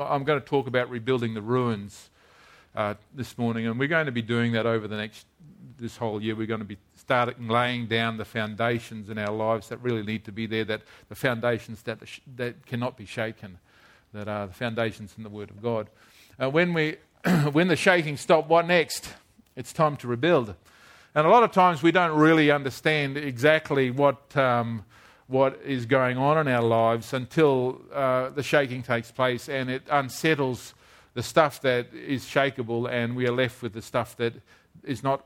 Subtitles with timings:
[0.00, 2.10] I'm going to talk about rebuilding the ruins
[2.74, 5.26] uh, this morning, and we're going to be doing that over the next
[5.78, 6.34] this whole year.
[6.34, 10.24] We're going to be starting laying down the foundations in our lives that really need
[10.24, 11.98] to be there, that the foundations that,
[12.36, 13.58] that cannot be shaken,
[14.12, 15.88] that are the foundations in the Word of God.
[16.40, 16.96] Uh, when, we,
[17.52, 19.12] when the shaking stops, what next?
[19.56, 20.54] It's time to rebuild.
[21.14, 24.84] And a lot of times we don't really understand exactly what, um,
[25.30, 29.82] what is going on in our lives until uh, the shaking takes place and it
[29.90, 30.74] unsettles
[31.14, 34.34] the stuff that is shakable and we are left with the stuff that
[34.84, 35.24] is not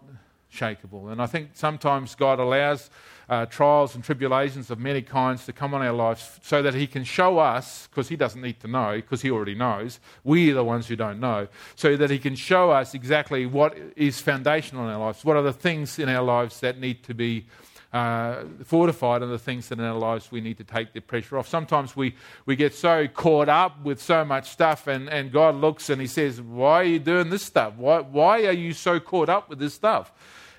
[0.52, 1.10] shakable.
[1.10, 2.90] And I think sometimes God allows
[3.28, 6.86] uh, trials and tribulations of many kinds to come on our lives so that He
[6.86, 10.00] can show us, because He doesn't need to know, because He already knows.
[10.22, 11.48] We are the ones who don't know.
[11.74, 15.24] So that He can show us exactly what is foundational in our lives.
[15.24, 17.46] What are the things in our lives that need to be
[17.94, 21.38] uh, fortified and the things that in our lives we need to take the pressure
[21.38, 21.46] off.
[21.46, 25.88] Sometimes we, we get so caught up with so much stuff, and, and God looks
[25.88, 27.74] and He says, Why are you doing this stuff?
[27.76, 30.12] Why, why are you so caught up with this stuff?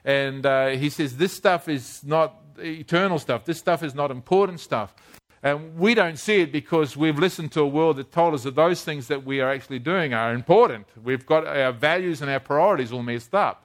[0.05, 4.61] And uh, He says, This stuff is not eternal stuff, this stuff is not important
[4.61, 4.95] stuff.
[5.43, 8.55] And we don't see it because we've listened to a world that told us that
[8.55, 10.87] those things that we are actually doing are important.
[11.03, 13.64] We've got our values and our priorities all messed up.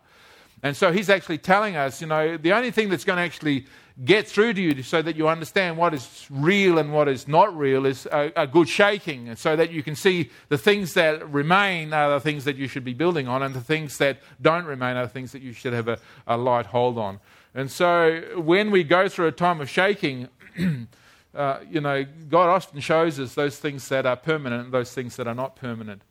[0.62, 3.66] And so he's actually telling us, you know, the only thing that's going to actually
[4.04, 7.56] get through to you so that you understand what is real and what is not
[7.56, 11.92] real is a, a, good shaking, so that you can see the things that remain
[11.92, 14.96] are the things that you should be building on, and the things that don't remain
[14.96, 17.20] are the things that you should have a, a light hold on.
[17.54, 20.28] And so when we go through a time of shaking,
[21.34, 25.16] uh, you know, God often shows us those things that are permanent and those things
[25.16, 26.02] that are not permanent.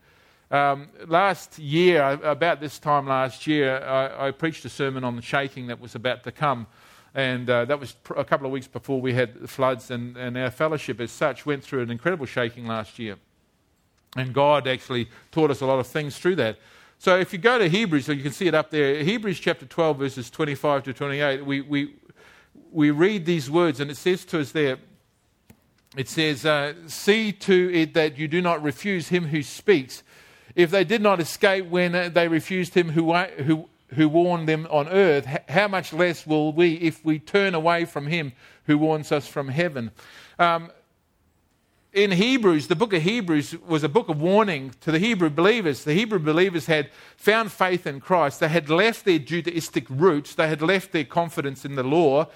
[0.51, 5.21] Um, last year, about this time last year, I, I, preached a sermon on the
[5.21, 6.65] shaking that was about to come.
[7.13, 10.35] And uh, that was a couple of weeks before we had the floods, and, and
[10.37, 13.17] our fellowship as such went through an incredible shaking last year.
[14.15, 16.57] And God actually taught us a lot of things through that.
[16.97, 19.67] So if you go to Hebrews, so you can see it up there, Hebrews chapter
[19.67, 21.93] 12, verses 25 to 28, we, we,
[22.71, 24.79] we read these words, and it says to us there,
[25.95, 30.03] it says, uh, See to it that you do not refuse him who speaks
[30.59, 34.89] if they did not escape when they refused him who, who, who warned them on
[34.89, 38.33] earth, how much less will we if we turn away from him
[38.65, 39.89] who warns us from heaven?
[40.37, 40.69] Um,
[41.93, 45.85] in Hebrews, the book of Hebrews was a book of warning to the Hebrew believers.
[45.85, 48.41] The Hebrew believers had found faith in Christ.
[48.41, 50.35] They had left their Judaistic roots.
[50.35, 52.27] They had left their confidence in the law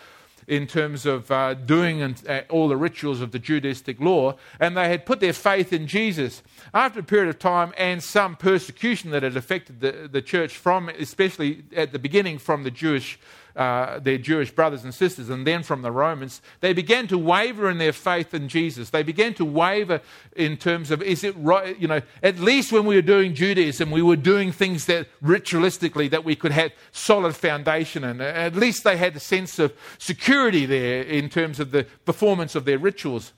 [0.47, 4.75] in terms of uh, doing and, uh, all the rituals of the Judaistic law, and
[4.77, 6.43] they had put their faith in Jesus.
[6.73, 10.89] After a period of time and some persecution that had affected the, the church from,
[10.89, 13.19] especially at the beginning, from the Jewish
[13.55, 17.69] uh, their Jewish brothers and sisters and then from the Romans, they began to waver
[17.69, 18.89] in their faith in Jesus.
[18.89, 20.01] They began to waver
[20.35, 21.79] in terms of, is it right?
[21.79, 26.09] You know, at least when we were doing Judaism, we were doing things that ritualistically
[26.09, 30.65] that we could have solid foundation and at least they had a sense of security
[30.65, 33.33] there in terms of the performance of their rituals.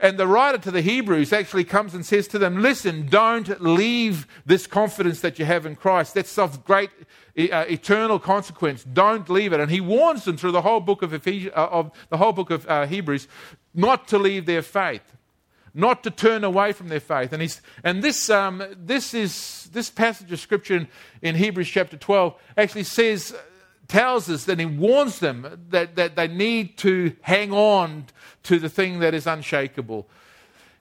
[0.00, 4.28] And the writer to the Hebrews actually comes and says to them, Listen, don't leave
[4.46, 6.14] this confidence that you have in Christ.
[6.14, 6.90] That's of great
[7.38, 8.84] eternal consequence.
[8.84, 9.60] Don't leave it.
[9.60, 12.50] And he warns them through the whole book of, Ephes- uh, of the whole book
[12.50, 13.28] of uh, Hebrews
[13.74, 15.14] not to leave their faith,
[15.72, 17.32] not to turn away from their faith.
[17.32, 20.88] And, he's, and this, um, this, is, this passage of scripture in,
[21.22, 23.34] in Hebrews chapter 12 actually says,
[23.86, 28.06] tells us that he warns them that, that they need to hang on
[28.44, 30.08] to the thing that is unshakable.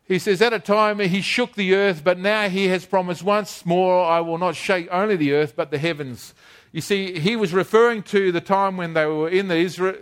[0.07, 3.65] He says, At a time he shook the earth, but now he has promised once
[3.65, 6.33] more, I will not shake only the earth, but the heavens.
[6.71, 9.55] You see, he was referring to the time when they were in the,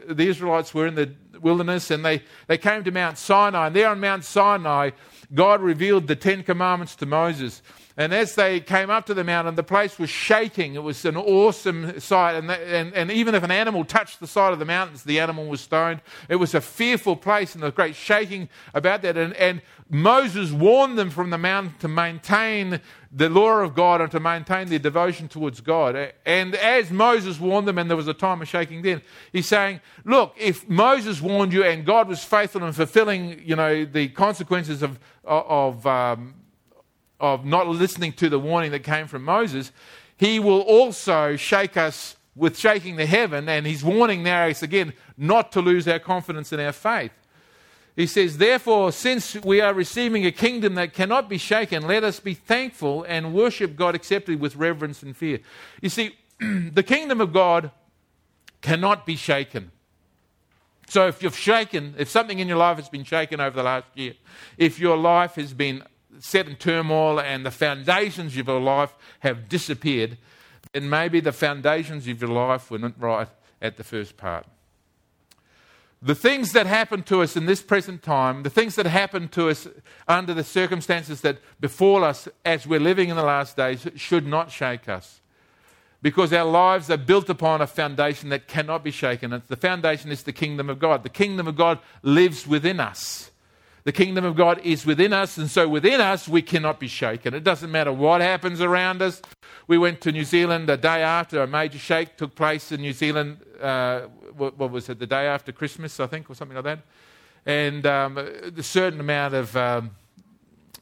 [0.08, 3.68] the Israelites were in the wilderness and they, they came to Mount Sinai.
[3.68, 4.92] And there on Mount Sinai,
[5.34, 7.62] God revealed the Ten Commandments to Moses.
[7.98, 10.76] And as they came up to the mountain, the place was shaking.
[10.76, 12.36] It was an awesome sight.
[12.36, 15.46] And, and, and, even if an animal touched the side of the mountains, the animal
[15.46, 16.02] was stoned.
[16.28, 19.16] It was a fearful place and a great shaking about that.
[19.16, 22.82] And, and Moses warned them from the mountain to maintain
[23.14, 26.12] the law of God and to maintain their devotion towards God.
[26.26, 29.80] And as Moses warned them, and there was a time of shaking then, he's saying,
[30.04, 34.84] Look, if Moses warned you and God was faithful in fulfilling you know, the consequences
[34.84, 36.34] of, of um,
[37.34, 39.72] of not listening to the warning that came from Moses,
[40.18, 43.50] he will also shake us with shaking the heaven.
[43.50, 47.12] And he's warning now again not to lose our confidence in our faith.
[47.96, 52.20] He says, Therefore, since we are receiving a kingdom that cannot be shaken, let us
[52.20, 55.40] be thankful and worship God acceptably with reverence and fear.
[55.82, 57.72] You see, the kingdom of God
[58.62, 59.72] cannot be shaken.
[60.88, 63.88] So if you've shaken, if something in your life has been shaken over the last
[63.96, 64.14] year,
[64.58, 65.84] if your life has been
[66.20, 70.18] set in turmoil and the foundations of your life have disappeared,
[70.74, 73.30] then maybe the foundations of your life were not right
[73.62, 74.46] at the first part.
[76.02, 79.50] The things that happen to us in this present time, the things that happen to
[79.50, 79.68] us
[80.08, 84.52] under the circumstances that befall us as we're living in the last days, should not
[84.52, 85.22] shake us.
[86.02, 89.42] Because our lives are built upon a foundation that cannot be shaken.
[89.48, 91.02] The foundation is the kingdom of God.
[91.02, 93.32] The kingdom of God lives within us.
[93.86, 97.36] The kingdom of God is within us, and so within us we cannot be shaken.
[97.36, 99.22] It doesn't matter what happens around us.
[99.68, 102.94] We went to New Zealand a day after a major shake took place in New
[102.94, 103.38] Zealand.
[103.62, 104.98] Uh, what, what, was it?
[104.98, 106.80] The day after Christmas, I think, or something like that.
[107.46, 109.92] And um, a certain amount of, um,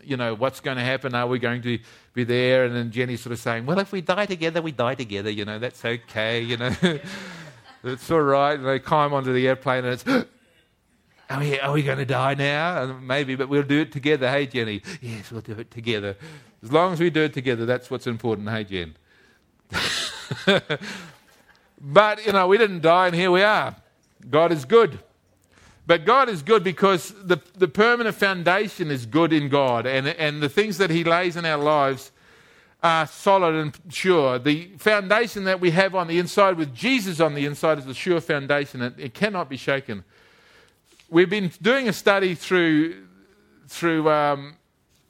[0.01, 1.13] you know, what's going to happen?
[1.13, 1.79] Are we going to
[2.13, 2.63] be there?
[2.63, 5.29] And then Jenny sort of saying, well, if we die together, we die together.
[5.29, 6.39] You know, that's okay.
[6.39, 6.73] You know,
[7.83, 8.57] it's all right.
[8.57, 10.27] And they climb onto the airplane, and it's
[11.29, 12.97] are we, are we going to die now?
[13.01, 14.29] Maybe, but we'll do it together.
[14.29, 14.81] Hey, Jenny.
[15.01, 16.15] Yes, we'll do it together.
[16.61, 18.49] As long as we do it together, that's what's important.
[18.49, 18.95] Hey, Jen.
[21.81, 23.75] but, you know, we didn't die, and here we are.
[24.29, 24.99] God is good.
[25.85, 30.41] But God is good because the, the permanent foundation is good in God, and, and
[30.41, 32.11] the things that He lays in our lives
[32.81, 34.39] are solid and sure.
[34.39, 37.93] The foundation that we have on the inside with Jesus on the inside is a
[37.93, 40.03] sure foundation, and it cannot be shaken
[41.13, 43.05] we've been doing a study through,
[43.67, 44.55] through um,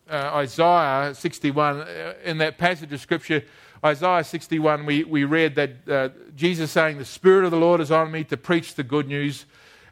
[0.10, 1.80] uh, Isaiah 61.
[1.80, 3.44] Uh, in that passage of Scripture,
[3.84, 7.90] Isaiah 61, we, we read that uh, Jesus saying, The Spirit of the Lord is
[7.90, 9.46] on me to preach the good news.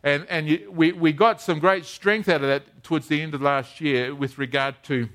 [0.03, 3.33] And, and you, we, we got some great strength out of that towards the end
[3.33, 5.07] of last year with regard to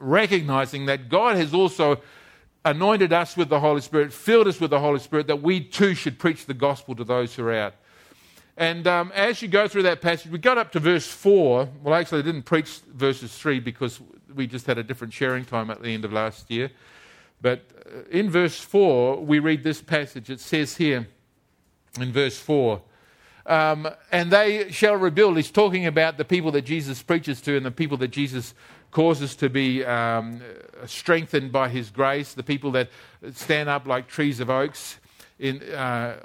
[0.00, 2.00] recognizing that God has also
[2.64, 5.94] anointed us with the Holy Spirit, filled us with the Holy Spirit, that we too
[5.94, 7.74] should preach the gospel to those who are out.
[8.56, 11.68] And um, as you go through that passage, we got up to verse 4.
[11.82, 14.00] Well, actually, I didn't preach verses 3 because
[14.34, 16.70] we just had a different sharing time at the end of last year.
[17.42, 20.30] But uh, in verse 4, we read this passage.
[20.30, 21.06] It says here
[22.00, 22.80] in verse 4
[23.46, 25.36] um, and they shall rebuild.
[25.36, 28.54] He's talking about the people that Jesus preaches to and the people that Jesus
[28.90, 30.40] causes to be um,
[30.86, 32.88] strengthened by his grace, the people that
[33.32, 34.98] stand up like trees of oaks
[35.38, 36.16] in, uh,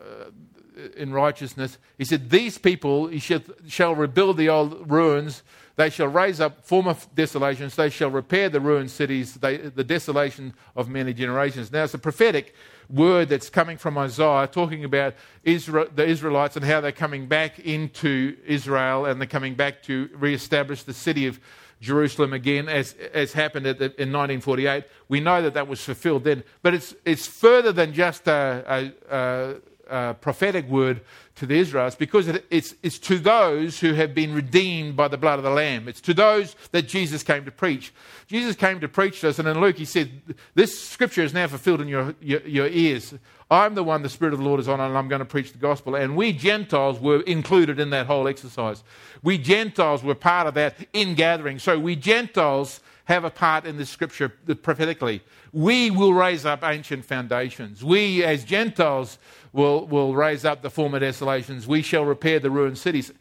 [0.96, 1.78] in righteousness.
[1.98, 5.44] He said, These people he shall, shall rebuild the old ruins.
[5.76, 7.76] They shall raise up former desolations.
[7.76, 11.72] They shall repair the ruined cities, they, the desolation of many generations.
[11.72, 12.54] Now, it's a prophetic
[12.90, 17.60] word that's coming from Isaiah talking about Israel, the Israelites and how they're coming back
[17.60, 21.40] into Israel and they're coming back to re-establish the city of
[21.82, 24.84] Jerusalem again, as, as happened the, in 1948.
[25.08, 26.44] We know that that was fulfilled then.
[26.62, 29.56] But it's, it's further than just a, a, a
[29.92, 31.02] uh, prophetic word
[31.36, 35.18] to the Israelites because it, it's, it's to those who have been redeemed by the
[35.18, 35.88] blood of the Lamb.
[35.88, 37.94] It's to those that Jesus came to preach.
[38.28, 40.10] Jesus came to preach to us, and in Luke he said,
[40.56, 43.14] This scripture is now fulfilled in your, your, your ears.
[43.50, 45.52] I'm the one the Spirit of the Lord is on, and I'm going to preach
[45.52, 45.96] the gospel.
[45.96, 48.82] And we Gentiles were included in that whole exercise.
[49.24, 51.60] We Gentiles were part of that ingathering.
[51.60, 55.22] So we Gentiles have a part in the scripture prophetically.
[55.52, 57.84] We will raise up ancient foundations.
[57.84, 59.18] We, as Gentiles,
[59.54, 61.68] will, will raise up the former desolations.
[61.68, 63.12] We shall repair the ruined cities.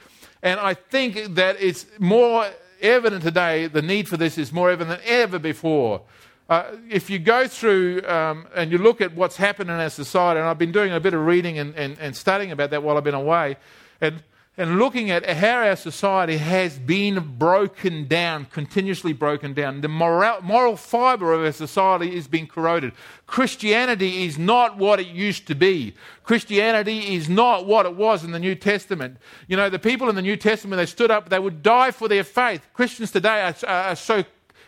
[0.43, 2.47] And I think that it's more
[2.81, 6.03] evident today, the need for this is more evident than ever before.
[6.49, 10.41] Uh, if you go through um, and you look at what's happened in our society,
[10.41, 12.97] and I've been doing a bit of reading and, and, and studying about that while
[12.97, 13.57] I've been away,
[14.01, 14.23] and
[14.57, 19.81] and looking at how our society has been broken down, continuously broken down.
[19.81, 22.93] The moral, moral fiber of our society is being corroded.
[23.27, 25.95] Christianity is not what it used to be.
[26.25, 29.19] Christianity is not what it was in the New Testament.
[29.47, 32.09] You know, the people in the New Testament, they stood up, they would die for
[32.09, 32.67] their faith.
[32.75, 34.25] Christians today are, are so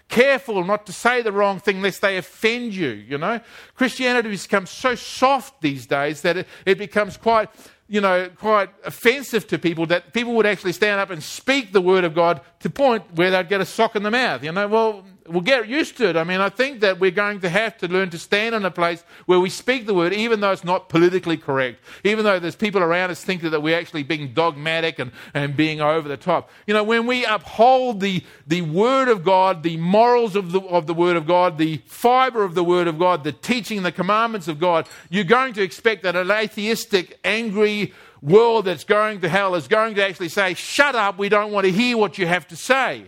[0.09, 3.41] careful not to say the wrong thing lest they offend you, you know.
[3.75, 7.49] Christianity has become so soft these days that it, it becomes quite
[7.89, 11.81] you know, quite offensive to people that people would actually stand up and speak the
[11.81, 14.43] word of God to point where they'd get a sock in the mouth.
[14.43, 16.17] You know, well, we'll get used to it.
[16.17, 18.71] I mean, I think that we're going to have to learn to stand in a
[18.71, 22.57] place where we speak the word, even though it's not politically correct, even though there's
[22.57, 26.51] people around us thinking that we're actually being dogmatic and, and being over the top.
[26.67, 30.87] You know, when we uphold the, the word of God, the morals of the, of
[30.87, 34.49] the word of God, the fiber of the word of God, the teaching, the commandments
[34.49, 39.57] of God, you're going to expect that an atheistic, angry, world that's going to hell
[39.57, 42.47] is going to actually say, Shut up, we don't want to hear what you have
[42.49, 43.07] to say.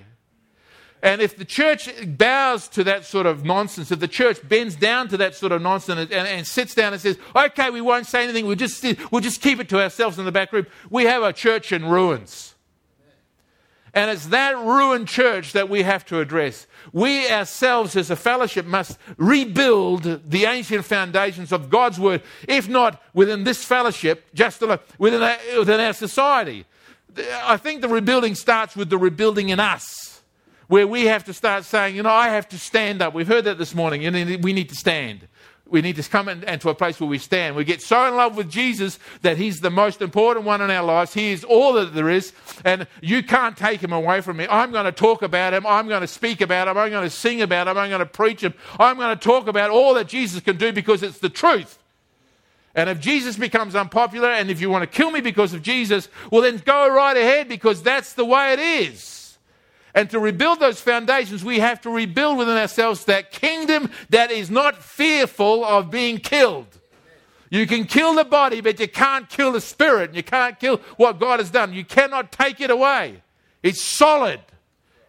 [1.04, 5.08] And if the church bows to that sort of nonsense, if the church bends down
[5.08, 8.24] to that sort of nonsense and, and, sits down and says, okay, we won't say
[8.24, 8.82] anything, we'll just,
[9.12, 11.84] we'll just keep it to ourselves in the back room, we have a church in
[11.84, 12.54] ruins.
[13.92, 16.66] And it's that ruined church that we have to address.
[16.94, 23.00] We ourselves, as a fellowship, must rebuild the ancient foundations of God's word, if not
[23.12, 24.62] within this fellowship, just
[24.98, 26.64] within our, within our society.
[27.44, 30.03] I think the rebuilding starts with the rebuilding in us,
[30.68, 33.14] where we have to start saying, you know, I have to stand up.
[33.14, 34.02] We've heard that this morning.
[34.42, 35.28] We need to stand
[35.66, 37.56] we need to come into a place where we stand.
[37.56, 40.84] We get so in love with Jesus that He's the most important one in our
[40.84, 41.14] lives.
[41.14, 42.32] He is all that there is,
[42.64, 44.46] and you can't take Him away from me.
[44.50, 45.66] I'm going to talk about Him.
[45.66, 46.76] I'm going to speak about Him.
[46.76, 47.78] I'm going to sing about Him.
[47.78, 48.52] I'm going to preach Him.
[48.78, 51.78] I'm going to talk about all that Jesus can do because it's the truth.
[52.74, 56.08] And if Jesus becomes unpopular, and if you want to kill me because of Jesus,
[56.30, 59.23] well, then go right ahead because that's the way it is.
[59.94, 64.50] And to rebuild those foundations, we have to rebuild within ourselves that kingdom that is
[64.50, 66.66] not fearful of being killed.
[67.48, 70.12] You can kill the body, but you can't kill the spirit.
[70.12, 71.72] You can't kill what God has done.
[71.72, 73.22] You cannot take it away.
[73.62, 74.40] It's solid,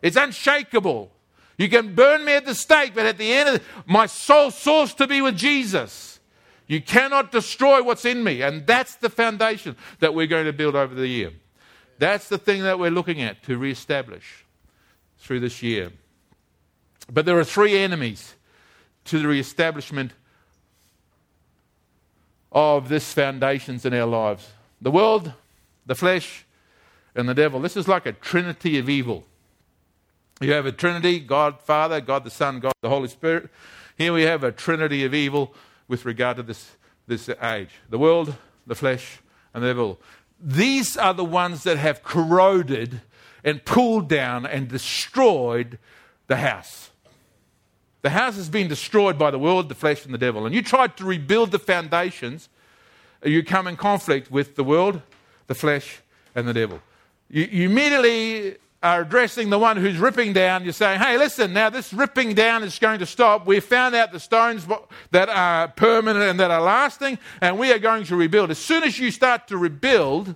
[0.04, 1.12] it's unshakable.
[1.58, 4.94] You can burn me at the stake, but at the end of my soul soars
[4.96, 6.20] to be with Jesus.
[6.68, 8.42] You cannot destroy what's in me.
[8.42, 11.32] And that's the foundation that we're going to build over the year.
[11.98, 14.45] That's the thing that we're looking at to reestablish
[15.26, 15.92] through this year.
[17.12, 18.36] But there are three enemies
[19.06, 20.12] to the reestablishment
[22.52, 24.48] of this foundations in our lives
[24.82, 25.34] the world,
[25.86, 26.46] the flesh,
[27.16, 27.60] and the devil.
[27.60, 29.24] This is like a trinity of evil.
[30.40, 33.50] You have a trinity God Father, God the Son, God the Holy Spirit.
[33.98, 35.56] Here we have a trinity of evil
[35.88, 36.72] with regard to this,
[37.08, 38.36] this age the world,
[38.68, 39.20] the flesh,
[39.56, 40.00] and the devil.
[40.40, 43.02] These are the ones that have corroded
[43.46, 45.78] and pulled down and destroyed
[46.28, 46.90] the house.
[48.02, 50.46] The house has been destroyed by the world, the flesh, and the devil.
[50.46, 52.50] And you try to rebuild the foundations,
[53.26, 55.02] uh, you come in conflict with the world,
[55.48, 56.02] the flesh,
[56.34, 56.82] and the devil.
[57.30, 60.64] You, you immediately are addressing the one who's ripping down.
[60.64, 63.48] You're saying, hey, listen, now this ripping down is going to stop.
[63.48, 64.68] We've found out the stones
[65.12, 68.52] that are permanent and that are lasting, and we are going to rebuild.
[68.52, 70.36] As soon as you start to rebuild,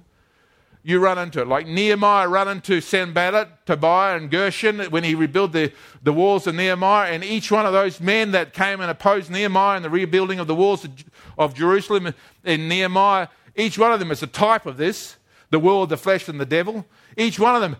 [0.89, 1.47] you run into it.
[1.47, 5.71] Like Nehemiah ran into Sanballat, Tobiah, and Geshem when he rebuilt the,
[6.03, 7.11] the walls of Nehemiah.
[7.11, 10.47] And each one of those men that came and opposed Nehemiah in the rebuilding of
[10.47, 10.91] the walls of,
[11.37, 15.15] of Jerusalem in Nehemiah, each one of them is a type of this
[15.51, 16.85] the world, the flesh, and the devil.
[17.17, 17.77] Each one of them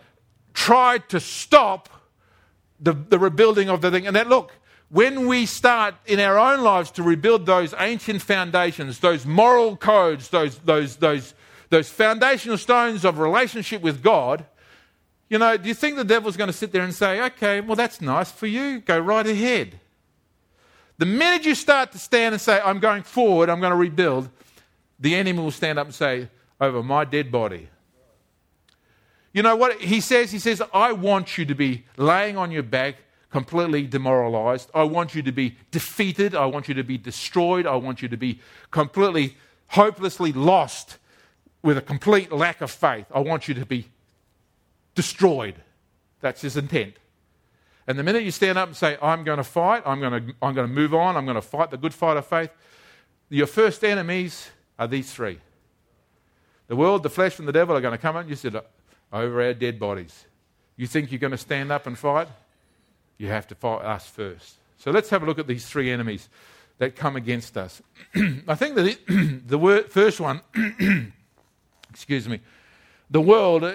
[0.53, 1.87] tried to stop
[2.79, 4.07] the, the rebuilding of the thing.
[4.07, 4.53] And that, look,
[4.89, 10.29] when we start in our own lives to rebuild those ancient foundations, those moral codes,
[10.29, 11.35] those, those, those
[11.69, 14.45] those foundational stones of relationship with God,
[15.29, 17.75] you know, do you think the devil's going to sit there and say, okay, well,
[17.75, 19.79] that's nice for you, go right ahead?
[20.97, 24.29] The minute you start to stand and say, I'm going forward, I'm going to rebuild,
[24.99, 27.69] the enemy will stand up and say, over my dead body.
[29.31, 30.31] You know what he says?
[30.31, 32.95] He says, I want you to be laying on your back,
[33.29, 34.71] completely demoralized.
[34.73, 36.33] I want you to be defeated.
[36.33, 37.67] I want you to be destroyed.
[37.67, 40.97] I want you to be completely, hopelessly lost
[41.61, 43.05] with a complete lack of faith.
[43.13, 43.87] I want you to be
[44.95, 45.55] destroyed.
[46.21, 46.95] That's his intent.
[47.87, 50.33] And the minute you stand up and say, I'm going to fight, I'm going to,
[50.41, 52.51] I'm going to move on, I'm going to fight the good fight of faith,
[53.29, 55.39] your first enemies are these three.
[56.67, 58.61] The world, the flesh, and the devil are going to come and you said,
[59.11, 60.25] over our dead bodies.
[60.75, 62.27] You think you're going to stand up and fight?
[63.17, 64.55] You have to fight us first.
[64.77, 66.29] So let's have a look at these three enemies
[66.77, 67.81] that come against us.
[68.47, 70.41] I think that the word, first one
[71.89, 72.39] excuse me,
[73.09, 73.73] the world, uh,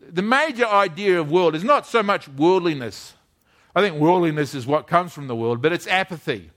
[0.00, 3.14] the major idea of world is not so much worldliness.
[3.74, 6.50] I think worldliness is what comes from the world, but it's apathy.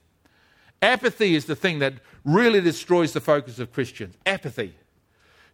[0.82, 1.94] Apathy is the thing that
[2.26, 4.16] really destroys the focus of Christians.
[4.26, 4.74] Apathy.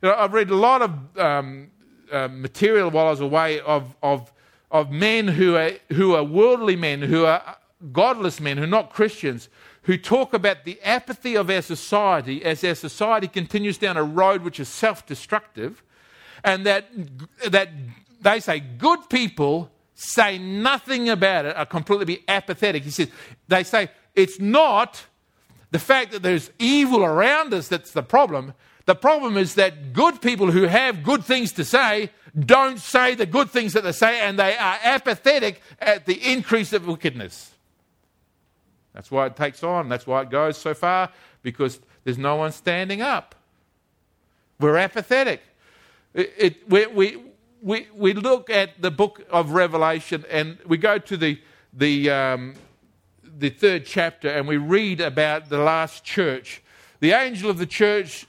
[0.01, 1.71] You know, I've read a lot of um,
[2.11, 4.31] uh, material while I was away of, of,
[4.71, 7.57] of men who are, who are worldly men, who are
[7.91, 9.49] godless men, who are not Christians,
[9.89, 14.43] who talk about the apathy of our society as our society continues down a road
[14.43, 15.81] which is self destructive,
[16.43, 16.85] and that,
[17.47, 17.69] that
[18.21, 22.83] they say good people say nothing about it, are completely apathetic.
[22.83, 23.09] He says,
[23.47, 25.07] they say it's not
[25.71, 28.53] the fact that there's evil around us that's the problem.
[28.85, 33.25] The problem is that good people who have good things to say don't say the
[33.25, 37.55] good things that they say, and they are apathetic at the increase of wickedness.
[38.99, 39.87] That's why it takes on.
[39.87, 41.09] That's why it goes so far,
[41.41, 43.33] because there's no one standing up.
[44.59, 45.41] We're apathetic.
[46.13, 47.17] It, it, we, we,
[47.61, 51.39] we, we look at the book of Revelation and we go to the,
[51.71, 52.55] the, um,
[53.23, 56.61] the third chapter and we read about the last church.
[56.99, 58.27] The angel of the church,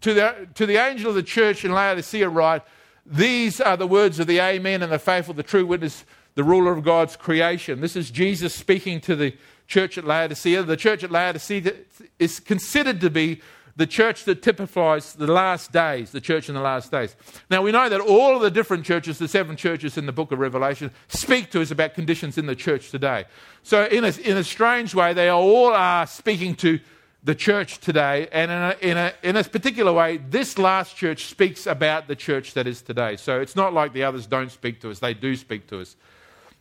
[0.00, 2.62] to the, to the angel of the church in Laodicea, write,
[3.04, 6.04] These are the words of the Amen and the faithful, the true witness,
[6.36, 7.80] the ruler of God's creation.
[7.80, 9.34] This is Jesus speaking to the
[9.66, 10.62] church at Laodicea.
[10.62, 11.72] The church at Laodicea
[12.18, 13.40] is considered to be
[13.76, 17.16] the church that typifies the last days, the church in the last days.
[17.50, 20.30] Now, we know that all of the different churches, the seven churches in the book
[20.30, 23.24] of Revelation, speak to us about conditions in the church today.
[23.62, 26.78] So, in a, in a strange way, they all are speaking to
[27.24, 28.28] the church today.
[28.30, 32.16] And in a, in, a, in a particular way, this last church speaks about the
[32.16, 33.16] church that is today.
[33.16, 35.96] So, it's not like the others don't speak to us, they do speak to us.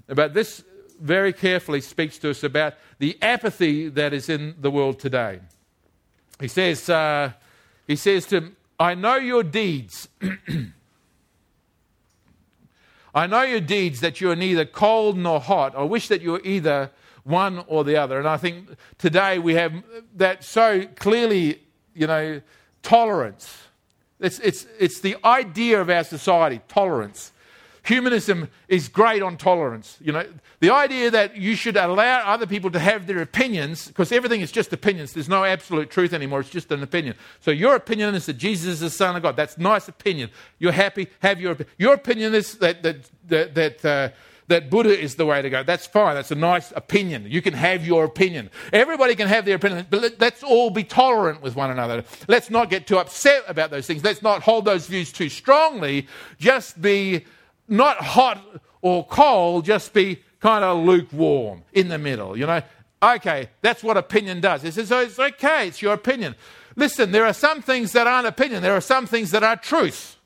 [0.07, 0.63] But this
[1.03, 5.41] very carefully speaks to us about the apathy that is in the world today.
[6.39, 7.33] He says, uh,
[7.85, 10.07] he says to him, I know your deeds.
[13.13, 15.75] I know your deeds that you are neither cold nor hot.
[15.75, 16.89] I wish that you were either
[17.23, 18.17] one or the other.
[18.17, 19.73] And I think today we have
[20.15, 21.59] that so clearly,
[21.93, 22.41] you know,
[22.81, 23.63] tolerance.
[24.19, 27.33] It's, it's, it's the idea of our society, tolerance.
[27.83, 29.97] Humanism is great on tolerance.
[30.01, 30.25] You know,
[30.61, 34.53] the idea that you should allow other people to have their opinions, because everything is
[34.53, 35.11] just opinions.
[35.11, 36.39] There's no absolute truth anymore.
[36.39, 37.15] It's just an opinion.
[37.41, 39.35] So your opinion is that Jesus is the Son of God.
[39.35, 40.29] That's nice opinion.
[40.59, 41.09] You're happy.
[41.21, 41.73] Have your opinion.
[41.77, 42.97] Your opinion is that that
[43.27, 43.85] that that.
[43.85, 44.09] Uh,
[44.47, 45.63] that Buddha is the way to go.
[45.63, 46.15] That's fine.
[46.15, 47.25] That's a nice opinion.
[47.27, 48.49] You can have your opinion.
[48.73, 52.03] Everybody can have their opinion, but let's all be tolerant with one another.
[52.27, 54.03] Let's not get too upset about those things.
[54.03, 56.07] Let's not hold those views too strongly.
[56.39, 57.25] Just be
[57.67, 58.43] not hot
[58.81, 62.61] or cold, just be kind of lukewarm in the middle, you know.
[63.01, 64.63] Okay, that's what opinion does.
[64.63, 66.35] It says, oh, it's okay, it's your opinion.
[66.75, 70.17] Listen, there are some things that aren't opinion, there are some things that are truth.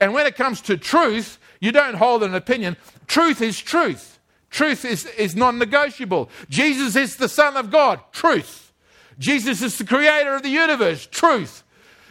[0.00, 2.76] And when it comes to truth, you don't hold an opinion.
[3.06, 4.18] Truth is truth.
[4.50, 6.30] Truth is, is non negotiable.
[6.48, 8.00] Jesus is the Son of God.
[8.12, 8.72] Truth.
[9.18, 11.06] Jesus is the creator of the universe.
[11.06, 11.62] Truth.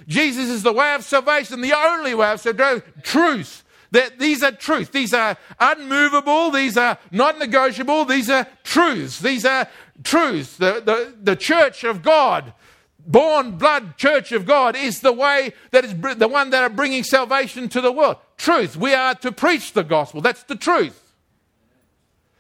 [0.08, 2.84] Jesus is the way of salvation, the only way of salvation.
[3.04, 3.64] Truth.
[3.92, 4.92] That these are truth.
[4.92, 6.52] These are unmovable.
[6.52, 8.06] These are not negotiable.
[8.06, 9.20] These are truths.
[9.20, 9.68] These are
[10.04, 10.58] truths.
[10.58, 12.54] The, the, the church of God,
[13.00, 17.04] born blood church of God, is the way that is the one that are bringing
[17.04, 18.18] salvation to the world.
[18.38, 18.78] Truth.
[18.78, 20.22] We are to preach the gospel.
[20.22, 21.16] That's the truth.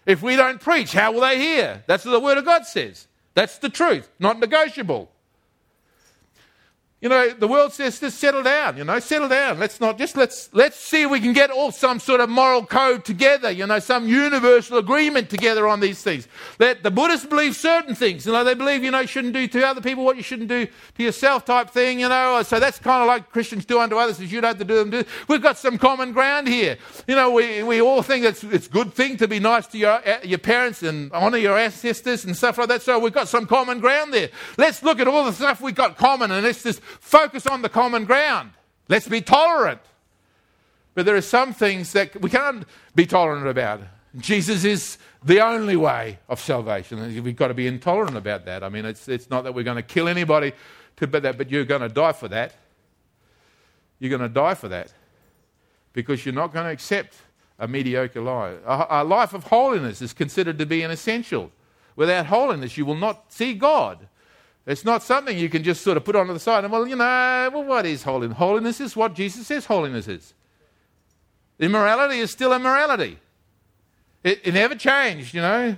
[0.05, 1.83] If we don't preach, how will they hear?
[1.87, 3.07] That's what the Word of God says.
[3.33, 5.11] That's the truth, not negotiable.
[7.01, 9.57] You know, the world says just settle down, you know, settle down.
[9.57, 12.65] Let's not just let's let's see if we can get all some sort of moral
[12.65, 16.27] code together, you know, some universal agreement together on these things.
[16.57, 19.47] That the Buddhists believe certain things, you know, they believe, you know, you shouldn't do
[19.47, 22.43] to other people what you shouldn't do to yourself type thing, you know.
[22.43, 24.75] So that's kind of like Christians do unto others as you don't have to do
[24.75, 25.05] them do.
[25.29, 26.77] We've got some common ground here.
[27.07, 29.77] You know, we, we all think it's it's a good thing to be nice to
[29.77, 32.81] your eh, your parents and honor your ancestors and stuff like that.
[32.81, 34.31] So we've got some common ground there.
[34.57, 37.69] Let's look at all the stuff we've got common and let's just focus on the
[37.69, 38.51] common ground.
[38.87, 39.81] Let's be tolerant.
[40.95, 43.81] But there are some things that we can't be tolerant about.
[44.17, 47.23] Jesus is the only way of salvation.
[47.23, 48.63] We've got to be intolerant about that.
[48.63, 50.51] I mean, it's, it's not that we're going to kill anybody,
[50.97, 52.55] to, but, that, but you're going to die for that.
[53.99, 54.91] You're going to die for that
[55.93, 57.15] because you're not going to accept
[57.59, 58.57] a mediocre life.
[58.65, 61.51] A, a life of holiness is considered to be an essential.
[61.95, 64.08] Without holiness, you will not see God.
[64.65, 66.95] It's not something you can just sort of put onto the side and, well, you
[66.95, 68.37] know, well, what is holiness?
[68.37, 70.33] Holiness is what Jesus says holiness is.
[71.59, 73.19] Immorality is still immorality.
[74.23, 75.75] It, it never changed, you know.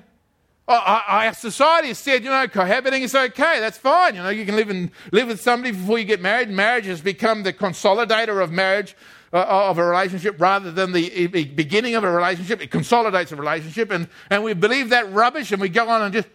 [0.68, 3.60] Our society has said, you know, cohabiting is okay.
[3.60, 4.16] That's fine.
[4.16, 6.50] You know, you can live, in, live with somebody before you get married.
[6.50, 8.96] Marriage has become the consolidator of marriage,
[9.34, 12.62] uh, of a relationship, rather than the beginning of a relationship.
[12.62, 16.14] It consolidates a relationship, and, and we believe that rubbish, and we go on and
[16.14, 16.28] just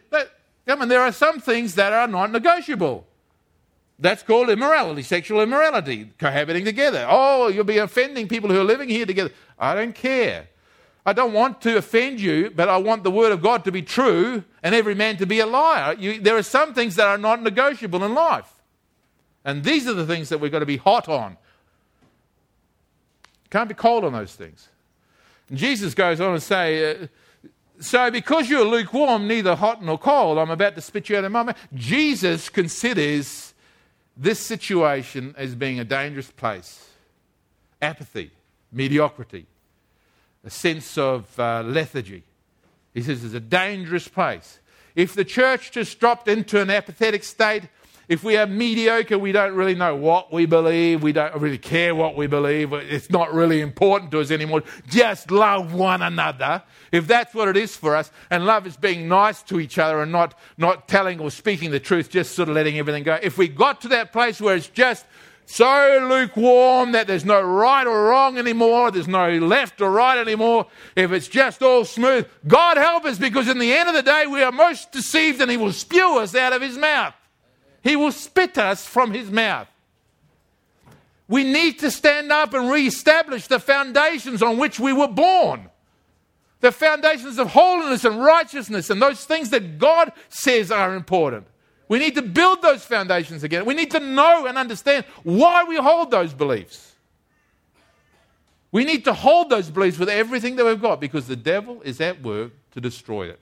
[0.67, 3.07] I mean, there are some things that are not negotiable.
[3.99, 7.07] That's called immorality, sexual immorality, cohabiting together.
[7.09, 9.31] Oh, you'll be offending people who are living here together.
[9.59, 10.49] I don't care.
[11.07, 13.81] I don't want to offend you, but I want the word of God to be
[13.81, 15.95] true and every man to be a liar.
[15.97, 18.53] You, there are some things that are not negotiable in life.
[19.45, 21.37] And these are the things that we've got to be hot on.
[23.51, 24.69] Can't be cold on those things.
[25.49, 27.07] And Jesus goes on and say, uh,
[27.81, 31.33] so, because you're lukewarm, neither hot nor cold, I'm about to spit you out of
[31.33, 31.69] my mouth.
[31.75, 33.55] Jesus considers
[34.17, 36.89] this situation as being a dangerous place.
[37.83, 38.31] Apathy,
[38.73, 39.47] mediocrity,
[40.45, 42.23] a sense of uh, lethargy.
[42.95, 44.61] He says it's a dangerous place.
[44.95, 47.65] If the church just dropped into an apathetic state,
[48.09, 51.95] if we are mediocre, we don't really know what we believe, we don't really care
[51.95, 54.63] what we believe, it's not really important to us anymore.
[54.89, 56.63] Just love one another.
[56.93, 60.01] If that's what it is for us, and love is being nice to each other
[60.01, 63.19] and not, not telling or speaking the truth, just sort of letting everything go.
[63.23, 65.05] If we got to that place where it's just
[65.47, 70.67] so lukewarm that there's no right or wrong anymore, there's no left or right anymore,
[70.95, 74.27] if it's just all smooth, God help us because in the end of the day
[74.27, 77.15] we are most deceived and He will spew us out of His mouth.
[77.87, 79.69] He will spit us from His mouth.
[81.29, 85.71] We need to stand up and re-establish the foundations on which we were born.
[86.59, 91.47] The foundations of holiness and righteousness and those things that God says are important.
[91.87, 93.65] We need to build those foundations again.
[93.65, 96.97] We need to know and understand why we hold those beliefs.
[98.73, 102.01] We need to hold those beliefs with everything that we've got because the devil is
[102.01, 103.39] at work to destroy it.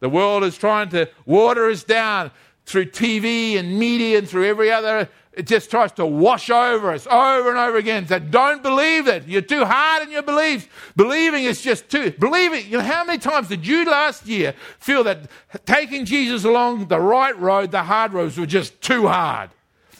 [0.00, 2.32] The world is trying to water us down
[2.68, 7.06] through TV and media and through every other it just tries to wash over us
[7.06, 8.06] over and over again.
[8.06, 9.28] That don't believe it.
[9.28, 10.66] You're too hard in your beliefs.
[10.96, 12.10] Believing is just too.
[12.18, 12.66] Believing.
[12.66, 15.30] You know, how many times did you last year feel that
[15.64, 19.50] taking Jesus along the right road, the hard roads, were just too hard?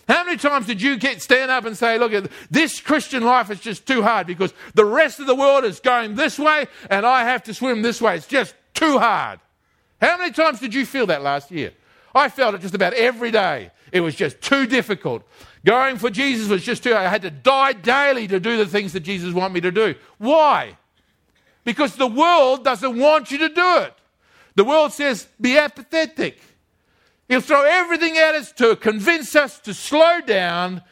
[0.08, 3.48] How many times did you get, stand up and say, look, at this Christian life
[3.48, 7.06] is just too hard because the rest of the world is going this way and
[7.06, 8.16] I have to swim this way.
[8.16, 9.38] It's just too hard.
[10.00, 11.72] How many times did you feel that last year?
[12.18, 13.70] I felt it just about every day.
[13.92, 15.22] It was just too difficult.
[15.64, 18.92] Going for Jesus was just too, I had to die daily to do the things
[18.92, 19.94] that Jesus wanted me to do.
[20.18, 20.76] Why?
[21.64, 23.94] Because the world doesn't want you to do it.
[24.54, 26.40] The world says, be apathetic.
[27.28, 30.82] He'll throw everything at us to convince us to slow down,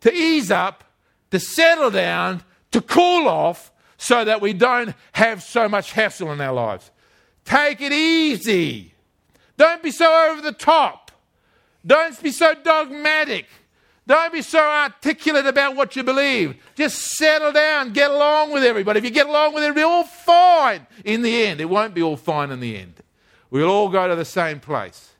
[0.00, 0.84] to ease up,
[1.30, 6.40] to settle down, to cool off, so that we don't have so much hassle in
[6.40, 6.90] our lives.
[7.44, 8.94] Take it easy.
[9.58, 11.10] Don't be so over the top.
[11.84, 13.46] Don't be so dogmatic.
[14.06, 16.56] Don't be so articulate about what you believe.
[16.76, 18.98] Just settle down, get along with everybody.
[18.98, 21.60] If you get along with everybody, all fine in the end.
[21.60, 23.02] It won't be all fine in the end.
[23.50, 25.10] We'll all go to the same place.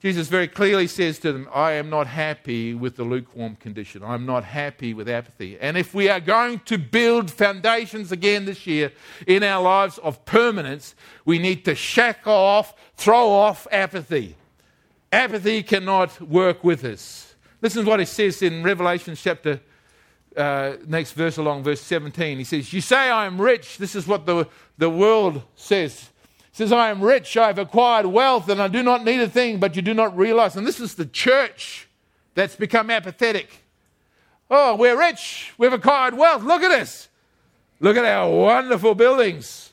[0.00, 4.04] Jesus very clearly says to them, I am not happy with the lukewarm condition.
[4.04, 5.58] I'm not happy with apathy.
[5.60, 8.92] And if we are going to build foundations again this year
[9.26, 14.36] in our lives of permanence, we need to shack off, throw off apathy.
[15.10, 17.34] Apathy cannot work with us.
[17.60, 19.58] Listen to what he says in Revelation chapter,
[20.36, 22.38] uh, next verse along, verse 17.
[22.38, 23.78] He says, You say I am rich.
[23.78, 26.10] This is what the, the world says.
[26.58, 27.36] Says, I am rich.
[27.36, 30.18] I have acquired wealth and I do not need a thing, but you do not
[30.18, 30.56] realize.
[30.56, 31.86] And this is the church
[32.34, 33.62] that's become apathetic.
[34.50, 35.52] Oh, we're rich.
[35.56, 36.42] We've acquired wealth.
[36.42, 37.10] Look at us.
[37.78, 39.72] Look at our wonderful buildings.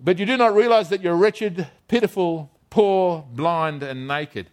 [0.00, 4.50] But you do not realize that you're wretched, pitiful, poor, blind, and naked.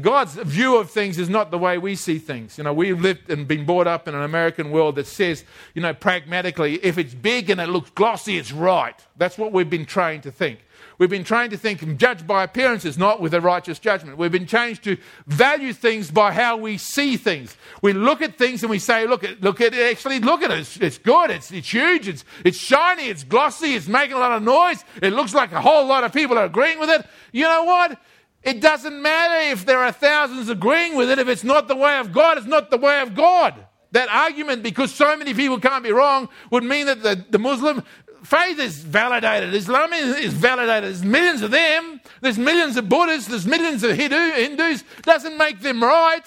[0.00, 2.56] God's view of things is not the way we see things.
[2.56, 5.82] You know, we've lived and been brought up in an American world that says, you
[5.82, 8.94] know, pragmatically, if it's big and it looks glossy, it's right.
[9.16, 10.60] That's what we've been trained to think.
[10.98, 14.18] We've been trained to think and judge by appearances, not with a righteous judgment.
[14.18, 17.56] We've been changed to value things by how we see things.
[17.82, 20.50] We look at things and we say, look at, look at it, actually look at
[20.50, 20.58] it.
[20.58, 21.30] It's, it's good.
[21.30, 22.08] It's, it's huge.
[22.08, 23.08] It's, it's shiny.
[23.08, 23.74] It's glossy.
[23.74, 24.84] It's making a lot of noise.
[25.02, 27.04] It looks like a whole lot of people are agreeing with it.
[27.32, 27.98] You know what?
[28.42, 31.18] It doesn't matter if there are thousands agreeing with it.
[31.18, 33.54] If it's not the way of God, it's not the way of God.
[33.92, 37.84] That argument, because so many people can't be wrong, would mean that the, the Muslim
[38.24, 39.54] faith is validated.
[39.54, 40.90] Islam is validated.
[40.90, 42.00] There's millions of them.
[42.20, 43.28] There's millions of Buddhists.
[43.28, 44.84] There's millions of Hindu, Hindus.
[45.02, 46.24] Doesn't make them right.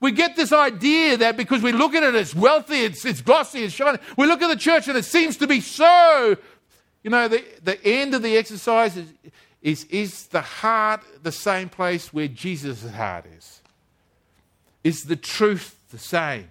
[0.00, 3.64] We get this idea that because we look at it, it's wealthy, it's, it's glossy,
[3.64, 3.98] it's shiny.
[4.16, 6.36] We look at the church and it seems to be so.
[7.02, 9.08] You know, the, the end of the exercise is,
[9.66, 13.60] is, is the heart the same place where Jesus' heart is?
[14.84, 16.48] Is the truth the same?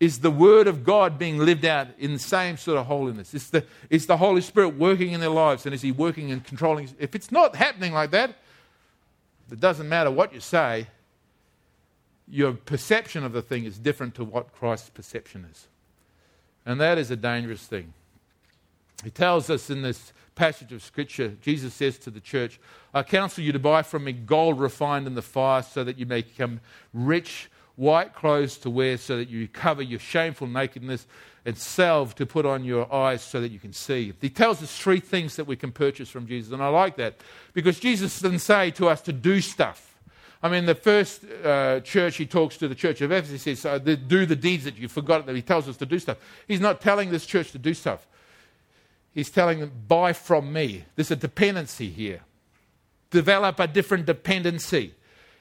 [0.00, 3.32] is the Word of God being lived out in the same sort of holiness.
[3.32, 6.44] Is the, it's the Holy Spirit working in their lives, and is He working and
[6.44, 6.90] controlling?
[6.98, 8.36] If it's not happening like that,
[9.50, 10.88] it doesn't matter what you say,
[12.28, 15.68] your perception of the thing is different to what Christ's perception is.
[16.66, 17.94] And that is a dangerous thing.
[19.04, 22.60] He tells us in this passage of Scripture, Jesus says to the church,
[22.92, 26.06] I counsel you to buy from me gold refined in the fire so that you
[26.06, 26.60] may become
[26.92, 31.06] rich white clothes to wear so that you cover your shameful nakedness,
[31.46, 34.12] and salve to put on your eyes so that you can see.
[34.20, 37.16] He tells us three things that we can purchase from Jesus, and I like that
[37.52, 39.90] because Jesus didn't say to us to do stuff.
[40.42, 43.82] I mean, the first uh, church he talks to, the church of Ephesus, he says,
[43.82, 46.18] Do the deeds that you forgot, that he tells us to do stuff.
[46.46, 48.06] He's not telling this church to do stuff.
[49.14, 50.84] He's telling them, Buy from me.
[50.96, 52.20] There's a dependency here.
[53.10, 54.94] Develop a different dependency.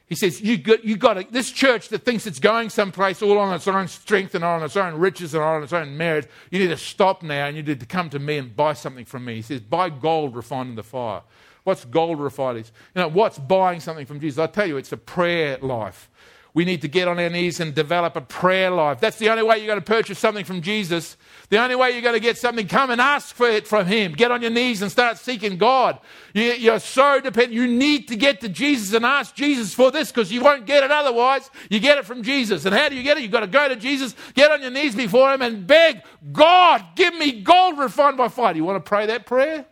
[0.05, 3.55] He says, you got, you got this church that thinks it's going someplace all on
[3.55, 6.67] its own strength and on its own riches and on its own merit, you need
[6.67, 9.35] to stop now and you need to come to me and buy something from me.
[9.35, 11.21] He says, buy gold refined in the fire.
[11.63, 12.69] What's gold refined?
[12.93, 14.37] You know, what's buying something from Jesus?
[14.37, 16.09] I tell you, it's a prayer life.
[16.55, 18.99] We need to get on our knees and develop a prayer life.
[18.99, 21.17] That's the only way you're going to purchase something from Jesus.
[21.49, 24.11] The only way you're going to get something, come and ask for it from Him.
[24.11, 25.97] Get on your knees and start seeking God.
[26.35, 27.53] You, are so dependent.
[27.53, 30.83] You need to get to Jesus and ask Jesus for this because you won't get
[30.83, 31.49] it otherwise.
[31.71, 32.65] You get it from Jesus.
[32.65, 33.23] And how do you get it?
[33.23, 36.85] You've got to go to Jesus, get on your knees before Him and beg, God,
[36.95, 38.53] give me gold refined by fire.
[38.53, 39.65] Do you want to pray that prayer?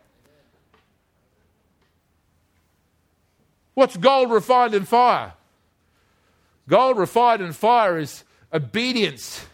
[3.74, 5.34] What's gold refined in fire?
[6.72, 9.44] Gold refined in fire is obedience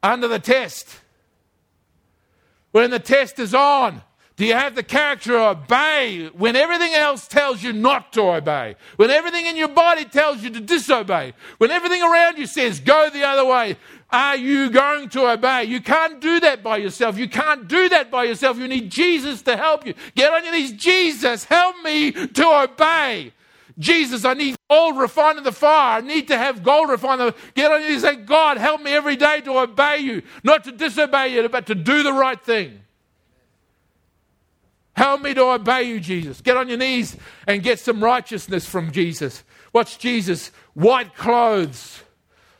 [0.00, 1.00] under the test.
[2.70, 4.02] When the test is on,
[4.36, 8.76] do you have the character to obey when everything else tells you not to obey?
[8.94, 11.32] When everything in your body tells you to disobey?
[11.58, 13.78] When everything around you says go the other way?
[14.10, 15.64] Are you going to obey?
[15.64, 17.18] You can't do that by yourself.
[17.18, 18.58] You can't do that by yourself.
[18.58, 19.94] You need Jesus to help you.
[20.14, 20.70] Get on your knees.
[20.70, 23.32] Jesus, help me to obey.
[23.78, 25.98] Jesus, I need gold refined in the fire.
[25.98, 27.20] I need to have gold refined.
[27.20, 29.98] In the, get on your knees and say, God, help me every day to obey
[29.98, 32.80] you, not to disobey you, but to do the right thing.
[34.94, 36.40] Help me to obey you, Jesus.
[36.40, 39.42] Get on your knees and get some righteousness from Jesus.
[39.72, 40.48] What's Jesus?
[40.74, 42.02] White clothes.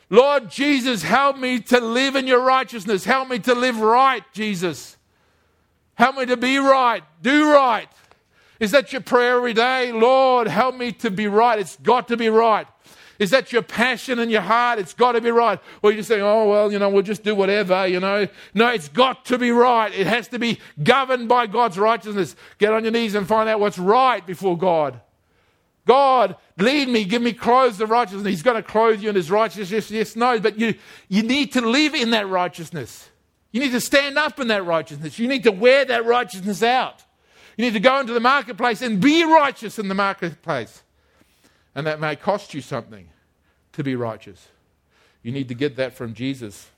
[0.08, 3.04] Lord Jesus, help me to live in your righteousness.
[3.04, 4.96] Help me to live right, Jesus.
[5.94, 7.88] Help me to be right, do right.
[8.62, 9.90] Is that your prayer every day?
[9.90, 11.58] Lord, help me to be right.
[11.58, 12.64] It's got to be right.
[13.18, 14.78] Is that your passion in your heart?
[14.78, 15.58] It's got to be right.
[15.82, 18.28] Or you just say, oh, well, you know, we'll just do whatever, you know.
[18.54, 19.92] No, it's got to be right.
[19.92, 22.36] It has to be governed by God's righteousness.
[22.58, 25.00] Get on your knees and find out what's right before God.
[25.84, 28.28] God, lead me, give me clothes of righteousness.
[28.28, 29.90] He's going to clothe you in his righteousness.
[29.90, 30.74] Yes, no, but you,
[31.08, 33.10] you need to live in that righteousness.
[33.50, 35.18] You need to stand up in that righteousness.
[35.18, 37.04] You need to wear that righteousness out.
[37.62, 40.82] You need to go into the marketplace and be righteous in the marketplace.
[41.76, 43.08] And that may cost you something
[43.74, 44.48] to be righteous.
[45.22, 46.68] You need to get that from Jesus.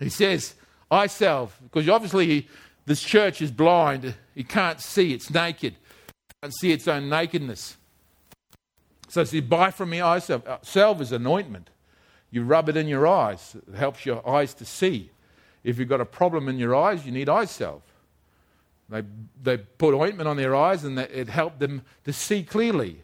[0.00, 0.54] He says,
[0.90, 2.48] eye salve, because obviously
[2.86, 4.14] this church is blind.
[4.34, 5.74] He can't see, it's naked.
[5.74, 7.76] It can't see its own nakedness.
[9.10, 10.48] So he buy from me eye salve.
[10.48, 11.68] Uh, salve is anointment.
[12.30, 13.54] You rub it in your eyes.
[13.54, 15.10] It helps your eyes to see.
[15.64, 17.82] If you've got a problem in your eyes, you need eye salve.
[18.88, 19.02] They,
[19.42, 23.02] they put ointment on their eyes and that it helped them to see clearly.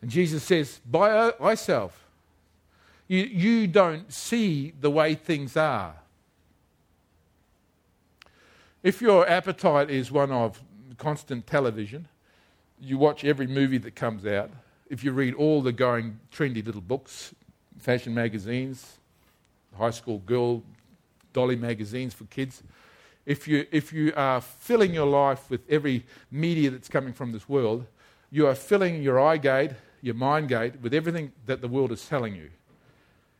[0.00, 2.08] And Jesus says, By thyself,
[3.06, 5.94] you, you don't see the way things are.
[8.82, 10.60] If your appetite is one of
[10.98, 12.08] constant television,
[12.80, 14.50] you watch every movie that comes out,
[14.90, 17.32] if you read all the going trendy little books,
[17.78, 18.98] fashion magazines,
[19.78, 20.62] high school girl
[21.32, 22.62] dolly magazines for kids,
[23.24, 27.48] if you, if you are filling your life with every media that's coming from this
[27.48, 27.86] world,
[28.30, 32.04] you are filling your eye gate, your mind gate, with everything that the world is
[32.06, 32.50] telling you.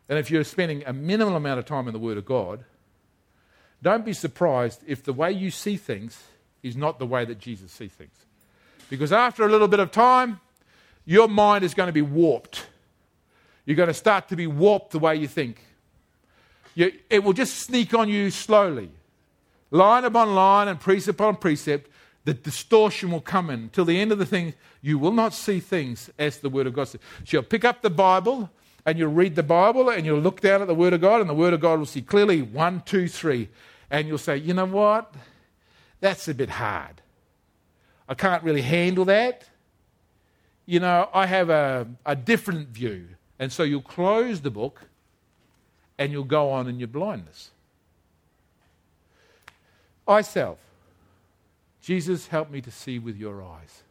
[0.09, 2.65] And if you're spending a minimal amount of time in the Word of God,
[3.83, 6.23] don't be surprised if the way you see things
[6.63, 8.15] is not the way that Jesus sees things.
[8.89, 10.41] Because after a little bit of time,
[11.05, 12.67] your mind is going to be warped.
[13.65, 15.65] You're going to start to be warped the way you think.
[16.75, 18.91] You, it will just sneak on you slowly
[19.73, 21.91] line upon line and precept upon precept,
[22.25, 23.71] the distortion will come in.
[23.71, 26.75] Till the end of the thing, you will not see things as the Word of
[26.75, 27.01] God says.
[27.25, 28.49] So you'll pick up the Bible
[28.87, 31.29] and you'll read the Bible and you'll look down at the Word of God, and
[31.29, 33.49] the Word of God will see clearly one, two, three.
[33.91, 35.15] And you'll say, you know what?
[36.01, 37.01] That's a bit hard.
[38.09, 39.45] I can't really handle that.
[40.67, 43.09] You know, I have a, a different view.
[43.39, 44.83] And so you'll close the book
[45.99, 47.51] and you'll go on in your blindness.
[50.07, 50.59] I self.
[51.81, 53.83] Jesus, help me to see with your eyes.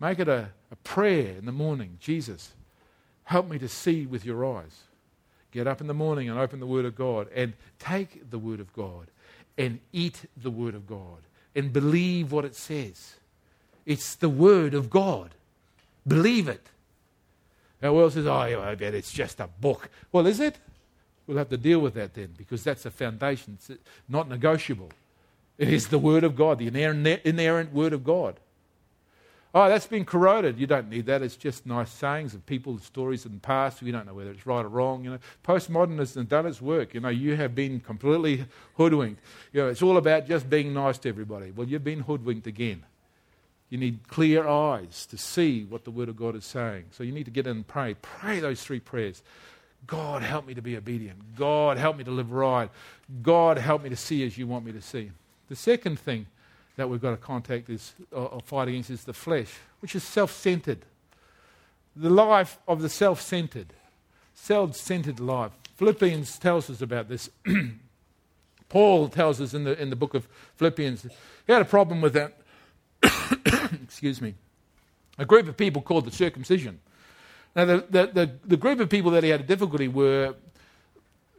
[0.00, 1.98] Make it a, a prayer in the morning.
[2.00, 2.52] Jesus,
[3.24, 4.84] help me to see with your eyes.
[5.52, 8.60] Get up in the morning and open the Word of God and take the Word
[8.60, 9.08] of God
[9.58, 11.18] and eat the Word of God
[11.54, 13.16] and believe what it says.
[13.84, 15.34] It's the Word of God.
[16.06, 16.66] Believe it.
[17.82, 19.90] Now, world says, oh, I bet it's just a book.
[20.12, 20.56] Well, is it?
[21.30, 23.56] We'll have to deal with that then because that's a foundation.
[23.56, 24.90] It's not negotiable.
[25.58, 28.40] It is the Word of God, the inerrant Word of God.
[29.54, 30.58] Oh, that's been corroded.
[30.58, 31.22] You don't need that.
[31.22, 33.80] It's just nice sayings of people's stories in the past.
[33.80, 35.04] We don't know whether it's right or wrong.
[35.04, 36.94] You know, postmodernism has done its work.
[36.94, 39.22] You know, you have been completely hoodwinked.
[39.52, 41.52] You know, it's all about just being nice to everybody.
[41.52, 42.82] Well, you've been hoodwinked again.
[43.68, 46.86] You need clear eyes to see what the Word of God is saying.
[46.90, 47.94] So you need to get in and pray.
[48.02, 49.22] Pray those three prayers.
[49.86, 51.36] God, help me to be obedient.
[51.36, 52.70] God, help me to live right.
[53.22, 55.10] God, help me to see as you want me to see.
[55.48, 56.26] The second thing
[56.76, 60.04] that we've got to contact is, uh, or, fight against is the flesh, which is
[60.04, 60.84] self centered.
[61.96, 63.72] The life of the self centered,
[64.34, 65.52] self centered life.
[65.76, 67.30] Philippians tells us about this.
[68.68, 71.02] Paul tells us in the, in the book of Philippians,
[71.46, 72.38] he had a problem with that.
[73.82, 74.34] Excuse me.
[75.18, 76.80] A group of people called the circumcision.
[77.56, 80.34] Now, the, the, the, the group of people that he had a difficulty were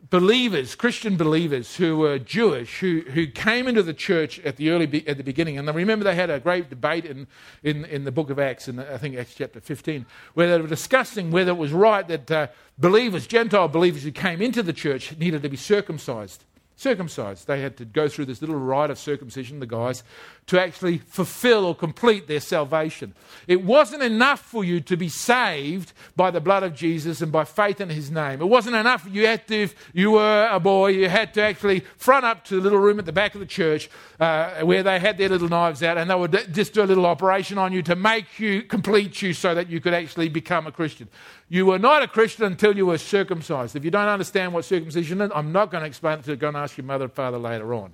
[0.09, 5.07] believers, Christian believers who were Jewish, who, who came into the church at the early
[5.07, 5.57] at the beginning.
[5.57, 7.27] And I remember they had a great debate in,
[7.63, 10.67] in, in the book of Acts, in I think Acts chapter 15, where they were
[10.67, 12.47] discussing whether it was right that uh,
[12.77, 16.43] believers, Gentile believers who came into the church, needed to be circumcised
[16.75, 17.47] circumcised.
[17.47, 20.03] They had to go through this little rite of circumcision, the guys,
[20.47, 23.13] to actually fulfill or complete their salvation.
[23.47, 27.45] It wasn't enough for you to be saved by the blood of Jesus and by
[27.45, 28.41] faith in his name.
[28.41, 29.07] It wasn't enough.
[29.09, 32.55] You had to, if you were a boy, you had to actually front up to
[32.55, 35.49] the little room at the back of the church uh, where they had their little
[35.49, 38.63] knives out and they would just do a little operation on you to make you,
[38.63, 41.07] complete you so that you could actually become a Christian.
[41.51, 43.75] You were not a Christian until you were circumcised.
[43.75, 46.37] If you don't understand what circumcision is, I'm not going to explain it to you.
[46.37, 47.91] Go and ask your mother and father later on.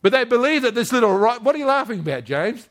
[0.00, 2.66] But they believe that this little rite, what are you laughing about, James?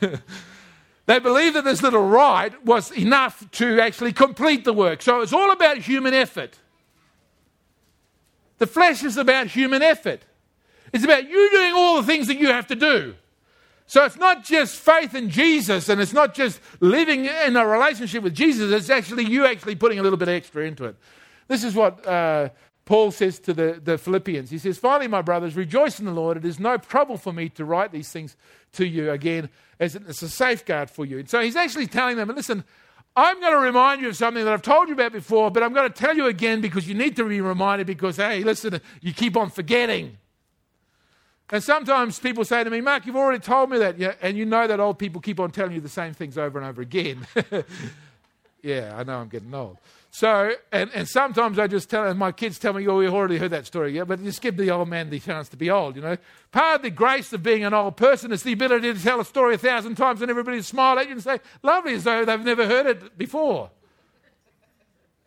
[1.06, 5.00] they believe that this little rite was enough to actually complete the work.
[5.00, 6.58] So it's all about human effort.
[8.58, 10.20] The flesh is about human effort.
[10.92, 13.14] It's about you doing all the things that you have to do.
[13.86, 18.22] So it's not just faith in Jesus and it's not just living in a relationship
[18.22, 20.96] with Jesus, it's actually you actually putting a little bit extra into it.
[21.46, 22.48] This is what uh,
[22.84, 24.50] Paul says to the, the Philippians.
[24.50, 26.36] He says, Finally, my brothers, rejoice in the Lord.
[26.36, 28.36] It is no trouble for me to write these things
[28.72, 31.18] to you again, as it's a safeguard for you.
[31.18, 32.64] And so he's actually telling them, listen,
[33.14, 35.72] I'm going to remind you of something that I've told you about before, but I'm
[35.72, 39.14] going to tell you again because you need to be reminded because, hey, listen, you
[39.14, 40.18] keep on forgetting.
[41.50, 43.98] And sometimes people say to me, Mark, you've already told me that.
[43.98, 46.58] Yeah, and you know that old people keep on telling you the same things over
[46.58, 47.26] and over again.
[48.62, 49.78] yeah, I know I'm getting old.
[50.10, 53.36] So, and, and sometimes I just tell, and my kids tell me, oh, we've already
[53.36, 53.92] heard that story.
[53.92, 56.16] Yeah, but just give the old man the chance to be old, you know.
[56.50, 59.24] Part of the grace of being an old person is the ability to tell a
[59.24, 62.40] story a thousand times and everybody smile at you and say, lovely, as though they've
[62.40, 63.70] never heard it before.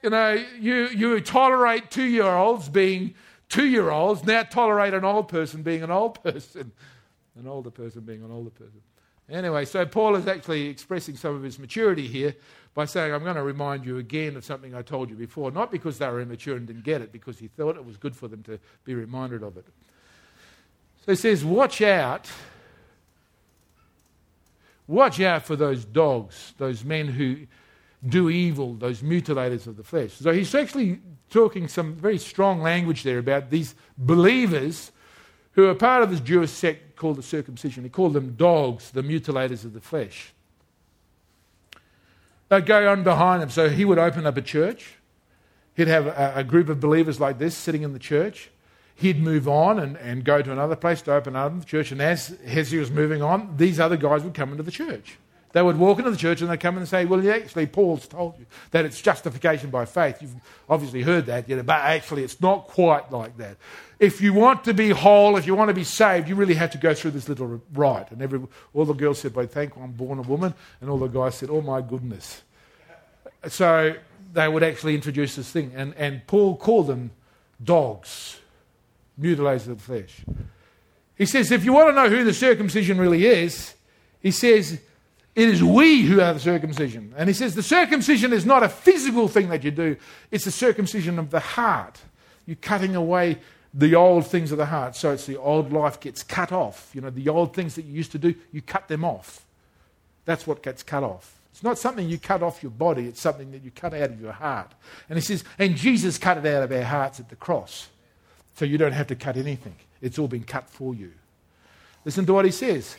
[0.01, 3.13] You know, you, you tolerate two year olds being
[3.49, 6.71] two year olds now tolerate an old person being an old person,
[7.37, 8.81] an older person being an older person.
[9.29, 12.35] Anyway, so Paul is actually expressing some of his maturity here
[12.73, 15.71] by saying, I'm going to remind you again of something I told you before, not
[15.71, 18.27] because they were immature and didn't get it, because he thought it was good for
[18.27, 19.65] them to be reminded of it.
[21.05, 22.27] So he says, Watch out.
[24.87, 27.45] Watch out for those dogs, those men who
[28.07, 30.13] do evil, those mutilators of the flesh.
[30.13, 34.91] So he's actually talking some very strong language there about these believers
[35.51, 37.83] who are part of this Jewish sect called the circumcision.
[37.83, 40.33] He called them dogs, the mutilators of the flesh.
[42.47, 43.49] They'd go on behind him.
[43.49, 44.95] So he would open up a church.
[45.75, 48.49] He'd have a, a group of believers like this sitting in the church.
[48.95, 51.91] He'd move on and, and go to another place to open up church.
[51.91, 55.17] And as, as he was moving on, these other guys would come into the church.
[55.51, 58.07] They would walk into the church and they'd come in and say, Well, actually, Paul's
[58.07, 60.21] told you that it's justification by faith.
[60.21, 60.35] You've
[60.69, 63.57] obviously heard that, but actually, it's not quite like that.
[63.99, 66.71] If you want to be whole, if you want to be saved, you really have
[66.71, 68.11] to go through this little rite.
[68.11, 68.41] And every,
[68.73, 70.53] all the girls said, Well, thank you, I'm born a woman.
[70.81, 72.43] And all the guys said, Oh, my goodness.
[73.47, 73.95] So
[74.33, 75.71] they would actually introduce this thing.
[75.75, 77.11] And, and Paul called them
[77.63, 78.39] dogs,
[79.19, 80.21] mutilators of the flesh.
[81.15, 83.73] He says, If you want to know who the circumcision really is,
[84.21, 84.79] he says,
[85.39, 87.13] it is we who are the circumcision.
[87.15, 89.95] And he says the circumcision is not a physical thing that you do,
[90.31, 91.97] it's the circumcision of the heart.
[92.45, 93.37] You're cutting away
[93.73, 94.97] the old things of the heart.
[94.97, 96.91] So it's the old life gets cut off.
[96.93, 99.45] You know, the old things that you used to do, you cut them off.
[100.25, 101.39] That's what gets cut off.
[101.53, 104.19] It's not something you cut off your body, it's something that you cut out of
[104.19, 104.73] your heart.
[105.07, 107.87] And he says, and Jesus cut it out of our hearts at the cross.
[108.55, 111.13] So you don't have to cut anything, it's all been cut for you.
[112.03, 112.97] Listen to what he says.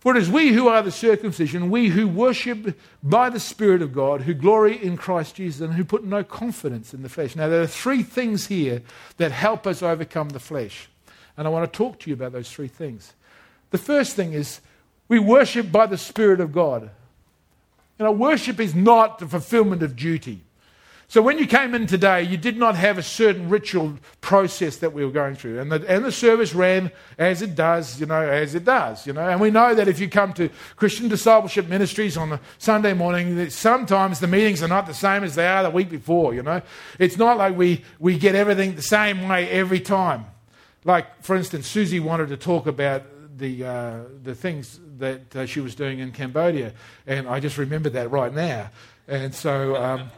[0.00, 3.92] For it is we who are the circumcision, we who worship by the Spirit of
[3.92, 7.34] God, who glory in Christ Jesus, and who put no confidence in the flesh.
[7.34, 8.82] Now, there are three things here
[9.16, 10.88] that help us overcome the flesh.
[11.36, 13.12] And I want to talk to you about those three things.
[13.70, 14.60] The first thing is
[15.08, 16.90] we worship by the Spirit of God.
[17.98, 20.42] You know, worship is not the fulfillment of duty.
[21.10, 24.92] So when you came in today, you did not have a certain ritual process that
[24.92, 25.58] we were going through.
[25.58, 29.14] And the, and the service ran as it does, you know, as it does, you
[29.14, 29.26] know.
[29.26, 33.48] And we know that if you come to Christian Discipleship Ministries on a Sunday morning,
[33.48, 36.60] sometimes the meetings are not the same as they are the week before, you know.
[36.98, 40.26] It's not like we, we get everything the same way every time.
[40.84, 43.04] Like, for instance, Susie wanted to talk about
[43.38, 46.74] the, uh, the things that uh, she was doing in Cambodia.
[47.06, 48.68] And I just remembered that right now.
[49.06, 49.74] And so...
[49.74, 50.10] Um,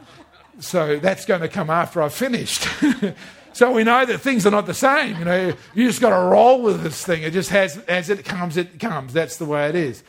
[0.59, 2.67] so that's going to come after I've finished.
[3.53, 5.17] so we know that things are not the same.
[5.17, 7.23] You know, you just got to roll with this thing.
[7.23, 9.13] It just has, as it comes, it comes.
[9.13, 10.03] That's the way it is.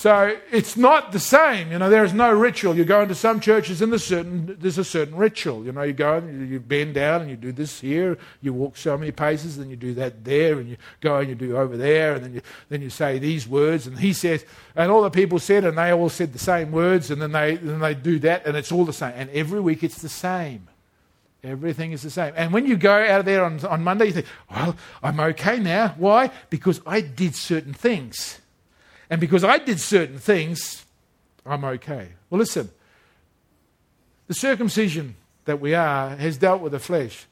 [0.00, 1.70] So it's not the same.
[1.70, 2.74] You know, there is no ritual.
[2.74, 5.62] You go into some churches and there's, certain, there's a certain ritual.
[5.62, 8.16] You know, you go and you bend down and you do this here.
[8.40, 11.34] You walk so many paces, and you do that there, and you go and you
[11.34, 12.40] do over there, and then you,
[12.70, 13.86] then you say these words.
[13.86, 14.42] And he says,
[14.74, 17.56] and all the people said, and they all said the same words, and then they,
[17.56, 19.12] then they do that, and it's all the same.
[19.16, 20.66] And every week it's the same.
[21.44, 22.32] Everything is the same.
[22.38, 25.58] And when you go out of there on, on Monday, you think, well, I'm okay
[25.58, 25.94] now.
[25.98, 26.30] Why?
[26.48, 28.38] Because I did certain things.
[29.10, 30.86] And because I did certain things,
[31.44, 32.10] I'm okay.
[32.30, 32.70] Well, listen,
[34.28, 37.26] the circumcision that we are has dealt with the flesh.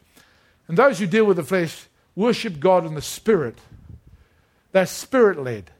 [0.66, 3.58] And those who deal with the flesh worship God in the spirit.
[4.72, 5.70] They're spirit led.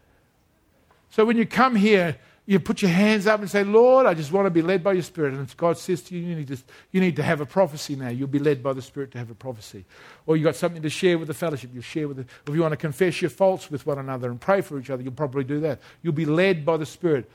[1.11, 2.17] So when you come here,
[2.49, 4.95] you put your hands up and say, Lord, I just want to be led by
[4.95, 5.35] your Spirit.
[5.35, 6.57] And if God says to you, you need to,
[6.93, 9.29] you need to have a prophecy now, you'll be led by the Spirit to have
[9.29, 9.85] a prophecy.
[10.25, 12.63] Or you've got something to share with the fellowship, you'll share with the, If you
[12.63, 15.45] want to confess your faults with one another and pray for each other, you'll probably
[15.45, 15.79] do that.
[16.03, 17.31] You'll be led by the Spirit.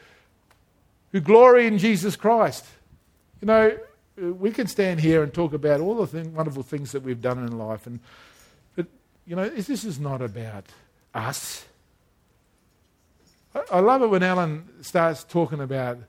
[1.12, 2.66] Who glory in Jesus Christ.
[3.40, 3.78] You know,
[4.18, 7.38] we can stand here and talk about all the thing, wonderful things that we've done
[7.38, 7.86] in life.
[7.86, 8.00] And,
[8.76, 8.88] but,
[9.28, 10.66] you know, this is not about
[11.14, 11.66] us.
[13.72, 16.00] I love it when Alan starts talking about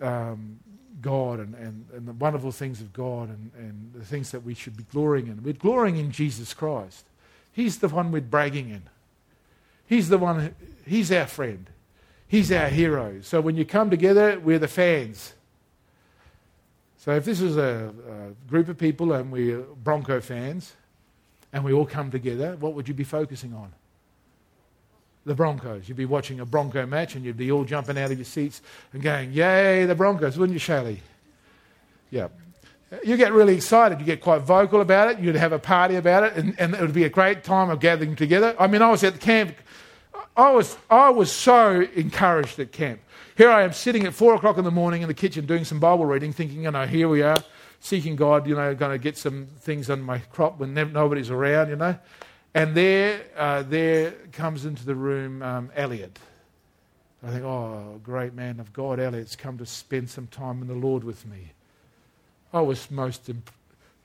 [0.00, 0.60] um,
[1.00, 4.54] God and, and, and, the wonderful things of God and, and the things that we
[4.54, 5.42] should be glorying in.
[5.42, 7.04] We're glorying in Jesus Christ.
[7.52, 8.82] He's the one we're bragging in.
[9.86, 10.54] He's the one,
[10.86, 11.68] he's our friend.
[12.28, 13.20] He's our hero.
[13.22, 15.32] So when you come together, we're the fans.
[16.98, 20.74] So if this is a, a group of people and we're Bronco fans
[21.52, 23.72] and we all come together, what would you be focusing on?
[25.24, 25.88] The Broncos.
[25.88, 28.62] You'd be watching a Bronco match and you'd be all jumping out of your seats
[28.92, 31.02] and going, Yay, the Broncos, wouldn't you, Shelley?
[32.10, 32.28] Yeah.
[33.04, 34.00] You get really excited.
[34.00, 35.18] You get quite vocal about it.
[35.18, 37.80] You'd have a party about it, and, and it would be a great time of
[37.80, 38.56] gathering together.
[38.58, 39.54] I mean, I was at the camp.
[40.34, 43.00] I was, I was so encouraged at camp.
[43.36, 45.78] Here I am sitting at four o'clock in the morning in the kitchen doing some
[45.78, 47.42] Bible reading, thinking, you know, here we are,
[47.80, 51.68] seeking God, you know, going to get some things on my crop when nobody's around,
[51.68, 51.98] you know.
[52.54, 56.18] And there, uh, there comes into the room um, Elliot.
[57.22, 60.74] I think, oh, great man of God, Elliot's come to spend some time in the
[60.74, 61.52] Lord with me.
[62.52, 63.50] I was most, imp-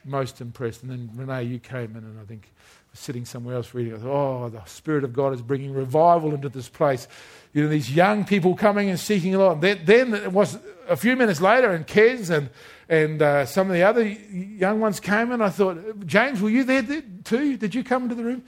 [0.03, 0.83] most impressed.
[0.83, 2.51] And then, Renee, you came in, and I think
[2.93, 3.95] sitting somewhere else reading.
[3.95, 7.07] I thought, oh, the Spirit of God is bringing revival into this place.
[7.53, 9.61] You know, these young people coming and seeking the Lord.
[9.61, 12.49] Then, then it was a few minutes later, and Kez and
[12.89, 16.63] and uh, some of the other young ones came and I thought, James, were you
[16.63, 16.83] there
[17.23, 17.57] too?
[17.57, 18.43] Did you come into the room?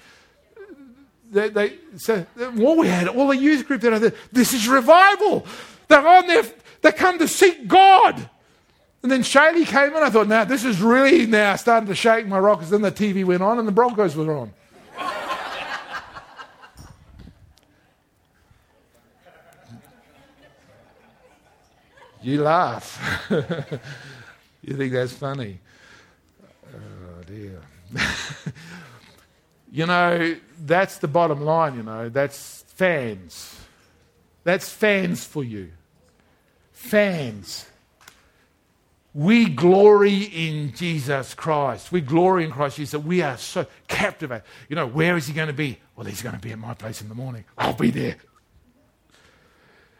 [1.31, 3.97] They, they so well, we had all the youth group there.
[4.31, 5.45] This is revival.
[5.87, 6.43] They're on there.
[6.81, 8.29] They come to seek God.
[9.05, 10.01] And then Shaylee came in.
[10.01, 12.71] I thought, now this is really now starting to shake my rockers.
[12.71, 14.51] Then the TV went on and the Broncos were on.
[22.23, 23.29] you laugh.
[24.63, 25.59] You think that's funny?
[26.73, 27.61] Oh, dear.
[29.71, 30.35] you know,
[30.65, 32.09] that's the bottom line, you know.
[32.09, 33.59] That's fans.
[34.43, 35.71] That's fans for you.
[36.73, 37.67] Fans.
[39.15, 41.89] We glory in Jesus Christ.
[41.89, 43.01] We glory in Christ Jesus.
[43.01, 44.43] We are so captivated.
[44.67, 45.79] You know, where is he going to be?
[45.95, 47.45] Well, he's going to be at my place in the morning.
[47.57, 48.17] I'll be there.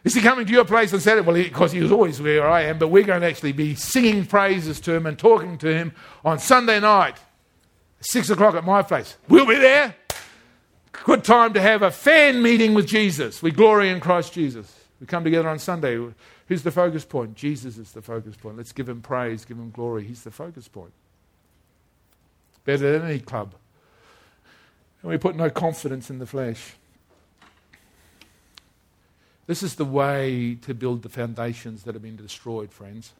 [0.04, 1.26] Is he coming to your place on Saturday?
[1.26, 4.26] Well, because he, was always where I am, but we're going to actually be singing
[4.26, 7.16] praises to him and talking to him on Sunday night,
[8.00, 9.16] six o'clock at my place.
[9.30, 9.96] We'll be there.
[10.92, 13.42] Good time to have a fan meeting with Jesus.
[13.42, 14.78] We glory in Christ Jesus.
[15.00, 15.98] We come together on Sunday.
[16.48, 17.34] Who's the focus point?
[17.34, 18.56] Jesus is the focus point.
[18.56, 20.04] Let's give him praise, give him glory.
[20.04, 20.92] He's the focus point.
[22.64, 23.54] Better than any club.
[25.02, 26.74] And we put no confidence in the flesh.
[29.46, 33.12] This is the way to build the foundations that have been destroyed, friends.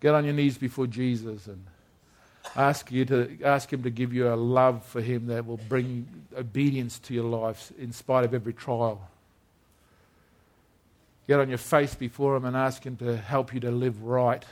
[0.00, 1.66] Get on your knees before Jesus and
[2.56, 6.06] ask, you to, ask Him to give you a love for Him that will bring
[6.36, 9.08] obedience to your life in spite of every trial.
[11.30, 14.44] Get on your face before Him and ask Him to help you to live right,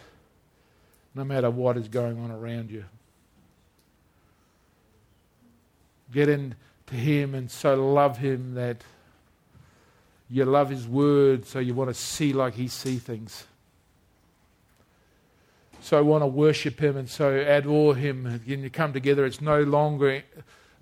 [1.12, 2.84] no matter what is going on around you.
[6.12, 6.54] Get into
[6.92, 8.76] Him and so love Him that
[10.30, 13.44] you love His Word, so you want to see like He sees things.
[15.80, 18.40] So want to worship Him and so adore Him.
[18.46, 20.22] When you come together, it's no longer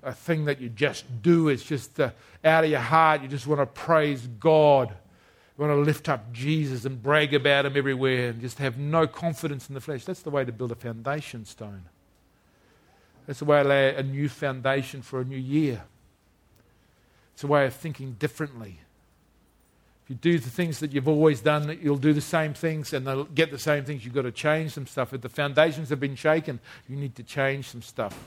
[0.03, 1.49] a thing that you just do.
[1.49, 2.11] It's just uh,
[2.45, 3.23] out of your heart.
[3.23, 4.95] You just want to praise God.
[5.57, 9.07] You want to lift up Jesus and brag about Him everywhere and just have no
[9.07, 10.05] confidence in the flesh.
[10.05, 11.85] That's the way to build a foundation stone.
[13.25, 15.83] That's the way to lay a new foundation for a new year.
[17.33, 18.79] It's a way of thinking differently.
[20.03, 23.05] If you do the things that you've always done, you'll do the same things and
[23.05, 24.05] they'll get the same things.
[24.05, 25.11] You've got to change some stuff.
[25.11, 28.17] If the foundations have been shaken, you need to change some stuff.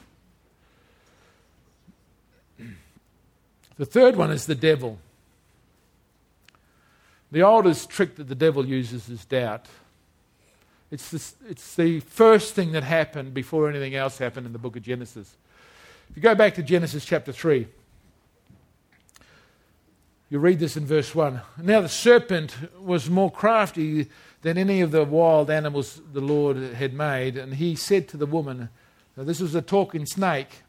[3.78, 4.99] The third one is the devil.
[7.33, 9.66] The oldest trick that the devil uses is doubt.
[10.91, 14.74] It's, this, it's the first thing that happened before anything else happened in the book
[14.74, 15.37] of Genesis.
[16.11, 17.68] If you go back to Genesis chapter 3,
[20.28, 21.41] you read this in verse 1.
[21.62, 24.09] Now the serpent was more crafty
[24.43, 28.26] than any of the wild animals the Lord had made, and he said to the
[28.26, 28.68] woman,
[29.16, 30.62] now this was a talking snake.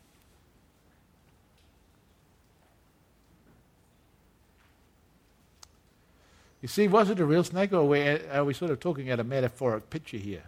[6.62, 7.80] You see, was it a real snake, or
[8.32, 10.44] are we sort of talking at a metaphoric picture here?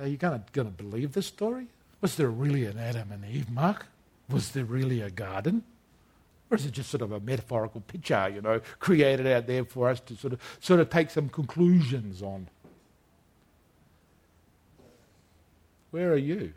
[0.00, 1.66] Are you going to believe this story?
[2.00, 3.86] Was there really an Adam and Eve, Mark?
[4.30, 5.62] Was there really a garden?
[6.50, 9.88] Or is it just sort of a metaphorical picture, you know, created out there for
[9.88, 12.48] us to sort of, sort of take some conclusions on?
[15.90, 16.52] Where are you?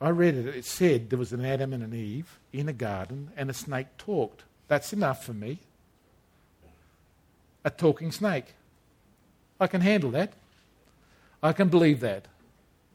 [0.00, 0.46] I read it.
[0.46, 3.96] It said there was an Adam and an Eve in a garden and a snake
[3.98, 4.42] talked.
[4.68, 5.58] That's enough for me
[7.64, 8.54] a talking snake.
[9.60, 10.32] I can handle that.
[11.42, 12.26] I can believe that.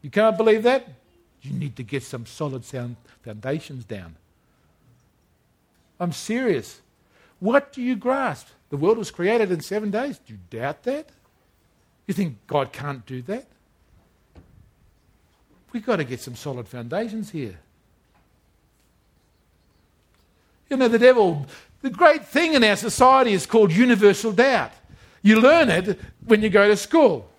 [0.02, 0.88] You can't believe that?
[1.42, 4.16] You need to get some solid sound foundations down.
[6.00, 6.80] I'm serious.
[7.40, 8.48] What do you grasp?
[8.70, 10.18] The world was created in seven days.
[10.18, 11.08] Do you doubt that?
[12.06, 13.46] You think God can't do that?
[15.72, 17.58] We've got to get some solid foundations here.
[20.70, 21.46] You know, the devil
[21.82, 24.72] the great thing in our society is called universal doubt.
[25.22, 27.30] You learn it when you go to school.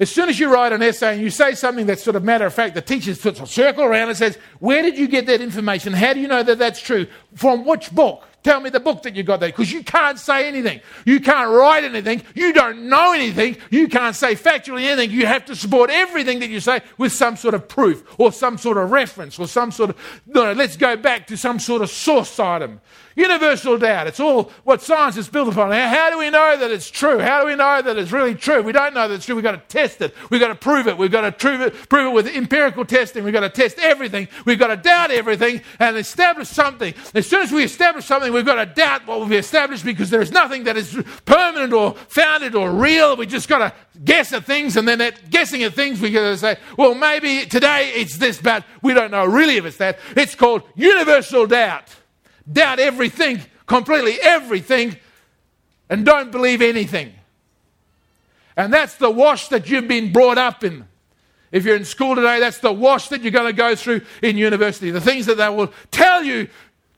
[0.00, 2.46] As soon as you write an essay and you say something that's sort of matter
[2.46, 5.40] of fact, the teacher puts a circle around and says, Where did you get that
[5.40, 5.92] information?
[5.92, 7.08] How do you know that that's true?
[7.34, 8.24] From which book?
[8.44, 9.48] Tell me the book that you got there.
[9.48, 10.80] Because you can't say anything.
[11.04, 12.22] You can't write anything.
[12.36, 13.56] You don't know anything.
[13.70, 15.10] You can't say factually anything.
[15.10, 18.56] You have to support everything that you say with some sort of proof or some
[18.56, 21.90] sort of reference or some sort of, no, let's go back to some sort of
[21.90, 22.80] source item.
[23.18, 24.06] Universal doubt.
[24.06, 25.72] It's all what science is built upon.
[25.72, 27.18] How do we know that it's true?
[27.18, 28.62] How do we know that it's really true?
[28.62, 29.34] We don't know that it's true.
[29.34, 30.14] We've got to test it.
[30.30, 30.96] We've got to prove it.
[30.96, 33.24] We've got to prove it, prove it with empirical testing.
[33.24, 34.28] We've got to test everything.
[34.44, 36.94] We've got to doubt everything and establish something.
[37.12, 40.22] As soon as we establish something, we've got to doubt what we've established because there
[40.22, 43.16] is nothing that is permanent or founded or real.
[43.16, 43.72] We just got to
[44.04, 47.46] guess at things and then at guessing at things, we got to say, well, maybe
[47.46, 49.98] today it's this, but we don't know really if it's that.
[50.14, 51.96] It's called universal doubt
[52.50, 54.96] doubt everything, completely everything,
[55.88, 57.12] and don't believe anything.
[58.56, 60.86] And that's the wash that you've been brought up in.
[61.50, 64.36] If you're in school today, that's the wash that you're going to go through in
[64.36, 64.90] university.
[64.90, 66.48] The things that they will tell you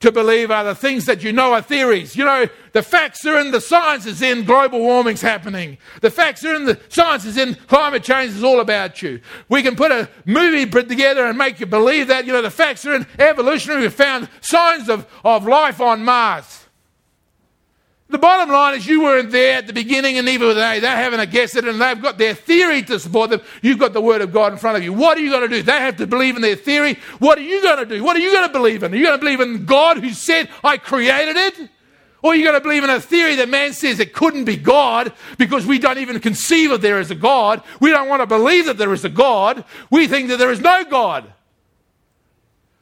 [0.01, 2.17] to believe are the things that you know are theories.
[2.17, 5.77] You know, the facts are in the science is in global warming's happening.
[6.01, 9.21] The facts are in the science is in climate change is all about you.
[9.51, 12.25] We can put a movie together and make you believe that.
[12.25, 13.83] You know, the facts are in evolutionary.
[13.83, 16.60] We found signs of, of life on Mars.
[18.11, 20.81] The bottom line is you weren't there at the beginning and neither were they.
[20.81, 23.41] They're having a guess at it and they've got their theory to support them.
[23.63, 24.93] You've got the Word of God in front of you.
[24.93, 25.63] What are you going to do?
[25.63, 26.99] They have to believe in their theory.
[27.21, 28.03] What are you going to do?
[28.03, 28.93] What are you going to believe in?
[28.93, 31.71] Are you going to believe in God who said, I created it?
[32.23, 34.57] Or are you going to believe in a theory that man says it couldn't be
[34.57, 37.63] God because we don't even conceive of there as a God?
[37.79, 39.65] We don't want to believe that there is a God.
[39.89, 41.33] We think that there is no God.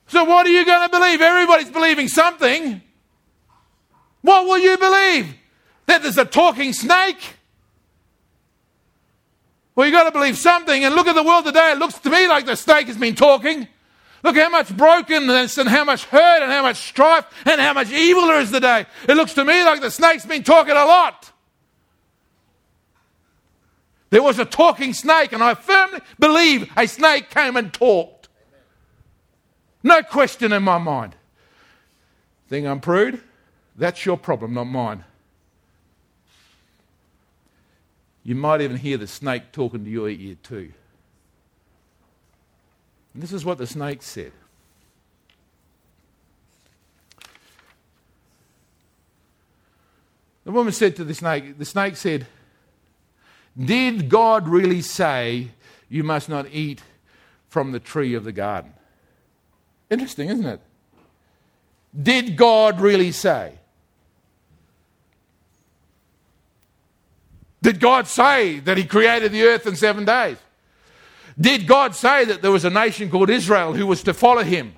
[0.07, 1.21] So what are you going to believe?
[1.21, 2.81] Everybody's believing something.
[4.23, 5.35] What will you believe?
[5.87, 7.37] That there's a talking snake?
[9.75, 10.85] Well, you've got to believe something.
[10.85, 11.73] And look at the world today.
[11.73, 13.69] It looks to me like the snake has been talking.
[14.25, 17.91] Look how much brokenness and how much hurt and how much strife and how much
[17.93, 18.87] evil there is today.
[19.09, 21.31] It looks to me like the snake's been talking a lot.
[24.11, 28.29] There was a talking snake, and I firmly believe a snake came and talked.
[29.83, 31.15] No question in my mind.
[32.49, 33.23] Think I'm prude?
[33.79, 35.05] That's your problem, not mine.
[38.25, 40.73] You might even hear the snake talking to your ear too.
[43.15, 44.33] And this is what the snake said.
[50.45, 52.27] The woman said to the snake, the snake said,
[53.57, 55.49] Did God really say
[55.89, 56.83] you must not eat
[57.49, 58.73] from the tree of the garden?
[59.89, 60.61] Interesting, isn't it?
[62.03, 63.58] Did God really say?
[67.63, 70.37] Did God say that He created the earth in seven days?
[71.41, 74.75] Did God say that there was a nation called Israel who was to follow Him?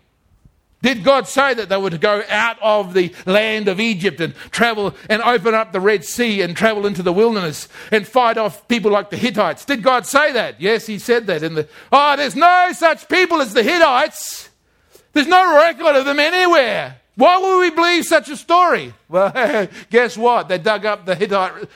[0.82, 4.34] Did God say that they were to go out of the land of Egypt and
[4.50, 8.66] travel and open up the Red Sea and travel into the wilderness and fight off
[8.66, 9.66] people like the Hittites?
[9.66, 10.58] Did God say that?
[10.58, 11.68] Yes, He said that in the.
[11.92, 14.48] Oh, there's no such people as the Hittites.
[15.12, 16.96] There's no record of them anywhere.
[17.16, 18.94] Why would we believe such a story?
[19.10, 20.48] Well, guess what?
[20.48, 21.68] They dug up the Hittite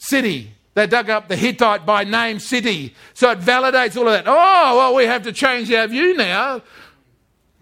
[0.00, 0.52] city.
[0.74, 2.94] They dug up the Hittite by name city.
[3.14, 4.24] So it validates all of that.
[4.26, 6.62] Oh, well, we have to change our view now.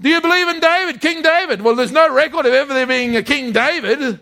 [0.00, 1.62] Do you believe in David, King David?
[1.62, 4.20] Well, there's no record of ever there being a King David.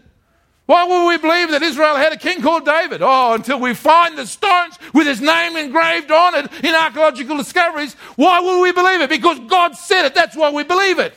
[0.67, 3.01] Why would we believe that Israel had a king called David?
[3.01, 7.95] Oh, until we find the stones with his name engraved on it in archaeological discoveries.
[8.17, 9.09] Why would we believe it?
[9.09, 10.15] Because God said it.
[10.15, 11.15] That's why we believe it.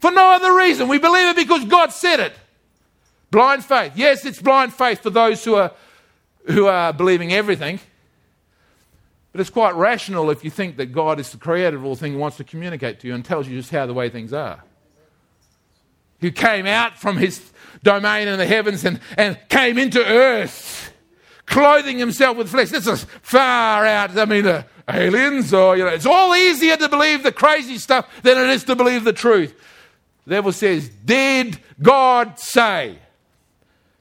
[0.00, 0.88] For no other reason.
[0.88, 2.32] We believe it because God said it.
[3.30, 3.92] Blind faith.
[3.94, 5.72] Yes, it's blind faith for those who are,
[6.48, 7.80] who are believing everything.
[9.32, 12.12] But it's quite rational if you think that God is the creator of all things
[12.12, 14.62] and wants to communicate to you and tells you just how the way things are.
[16.20, 20.92] Who came out from his domain in the heavens and, and came into earth,
[21.46, 22.70] clothing himself with flesh.
[22.70, 24.18] This is far out.
[24.18, 28.08] I mean, uh, aliens, or, you know, it's all easier to believe the crazy stuff
[28.22, 29.54] than it is to believe the truth.
[30.24, 32.98] The devil says, Did God say?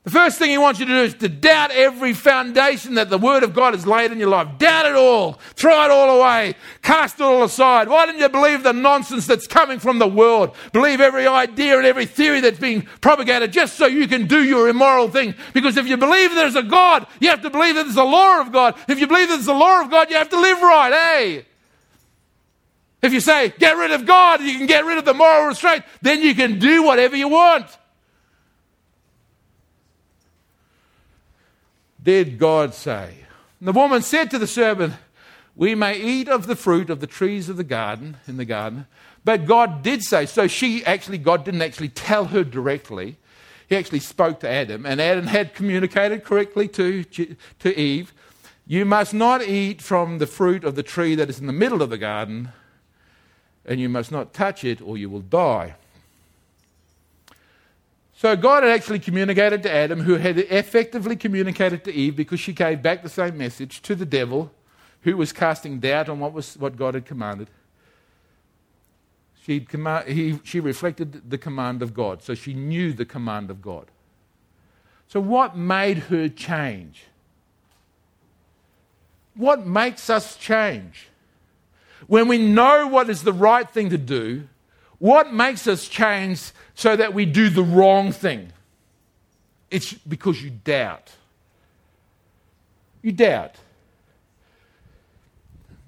[0.08, 3.18] The first thing he wants you to do is to doubt every foundation that the
[3.18, 4.58] Word of God has laid in your life.
[4.58, 5.34] Doubt it all.
[5.56, 6.56] Throw it all away.
[6.82, 7.90] Cast it all aside.
[7.90, 10.56] Why don't you believe the nonsense that's coming from the world?
[10.72, 14.70] Believe every idea and every theory that's being propagated just so you can do your
[14.70, 15.36] immoral thing.
[15.54, 18.40] Because if you believe there's a God, you have to believe that there's a law
[18.40, 18.76] of God.
[18.88, 21.46] If you believe there's a law of God, you have to live right, hey?
[23.02, 25.84] If you say, get rid of God, you can get rid of the moral restraint,
[26.02, 27.66] then you can do whatever you want.
[32.08, 33.18] Did God say?
[33.60, 34.94] And the woman said to the servant,
[35.58, 38.88] We may eat of the fruit of the trees of the garden, in the garden.
[39.26, 43.18] But God did say, so she actually, God didn't actually tell her directly.
[43.68, 48.14] He actually spoke to Adam, and Adam had communicated correctly to, to Eve
[48.66, 51.82] You must not eat from the fruit of the tree that is in the middle
[51.82, 52.54] of the garden,
[53.66, 55.76] and you must not touch it, or you will die.
[58.18, 62.52] So God had actually communicated to Adam, who had effectively communicated to Eve because she
[62.52, 64.52] gave back the same message to the devil,
[65.02, 67.48] who was casting doubt on what, was, what God had commanded.
[69.70, 73.86] Command, he, she reflected the command of God, so she knew the command of God.
[75.08, 77.04] So, what made her change?
[79.36, 81.10] What makes us change?
[82.08, 84.50] When we know what is the right thing to do,
[85.00, 88.52] what makes us change so that we do the wrong thing?
[89.70, 91.12] It's because you doubt.
[93.02, 93.56] You doubt.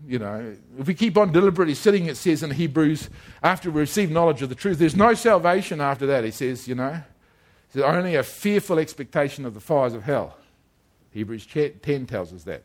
[0.07, 3.10] You know, if we keep on deliberately sitting, it says in Hebrews,
[3.43, 6.76] after we receive knowledge of the truth, there's no salvation after that, he says, you
[6.76, 7.01] know.
[7.72, 10.38] There's only a fearful expectation of the fires of hell.
[11.12, 12.64] Hebrews 10 tells us that.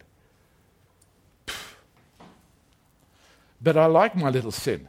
[3.61, 4.89] But I like my little sin.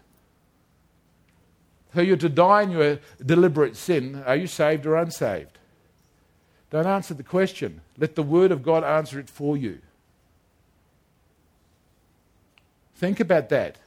[1.95, 4.21] So you're to die in your deliberate sin.
[4.25, 5.57] Are you saved or unsaved?
[6.69, 7.79] Don't answer the question.
[7.97, 9.79] Let the Word of God answer it for you.
[12.97, 13.77] Think about that.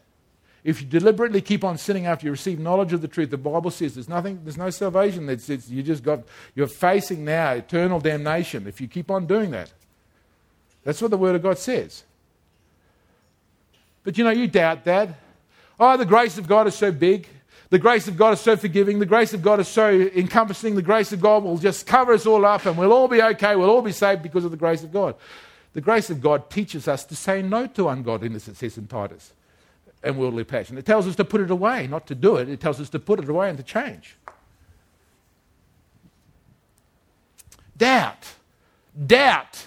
[0.65, 3.71] If you deliberately keep on sinning after you receive knowledge of the truth, the Bible
[3.71, 5.27] says there's nothing, there's no salvation.
[5.27, 6.21] That's it's, you just got,
[6.55, 9.71] you're facing now eternal damnation if you keep on doing that.
[10.83, 12.05] That's what the Word of God says.
[14.03, 15.11] But you know, you doubt that.
[15.79, 17.29] Oh, the grace of God is so big.
[17.71, 18.99] The grace of God is so forgiving.
[18.99, 20.75] The grace of God is so encompassing.
[20.75, 23.57] The grace of God will just cover us all up and we'll all be okay.
[23.57, 25.15] We'll all be saved because of the grace of God.
[25.75, 29.35] The grace of God teaches us to say no to ungodliness, it says in Titus,
[30.03, 30.79] and worldly passion.
[30.79, 32.49] It tells us to put it away, not to do it.
[32.49, 34.17] It tells us to put it away and to change.
[37.77, 38.35] Doubt.
[39.07, 39.67] Doubt.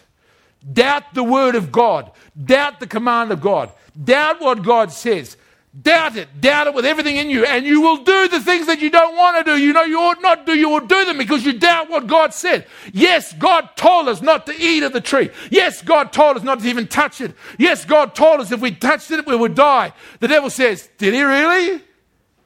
[0.73, 2.11] Doubt the word of God.
[2.43, 3.71] Doubt the command of God.
[4.03, 5.37] Doubt what God says.
[5.79, 6.41] Doubt it.
[6.41, 7.45] Doubt it with everything in you.
[7.45, 9.57] And you will do the things that you don't want to do.
[9.57, 10.53] You know you ought not do.
[10.53, 12.67] You will do them because you doubt what God said.
[12.91, 15.29] Yes, God told us not to eat of the tree.
[15.49, 17.33] Yes, God told us not to even touch it.
[17.57, 19.93] Yes, God told us if we touched it, we would die.
[20.19, 21.81] The devil says, Did he really?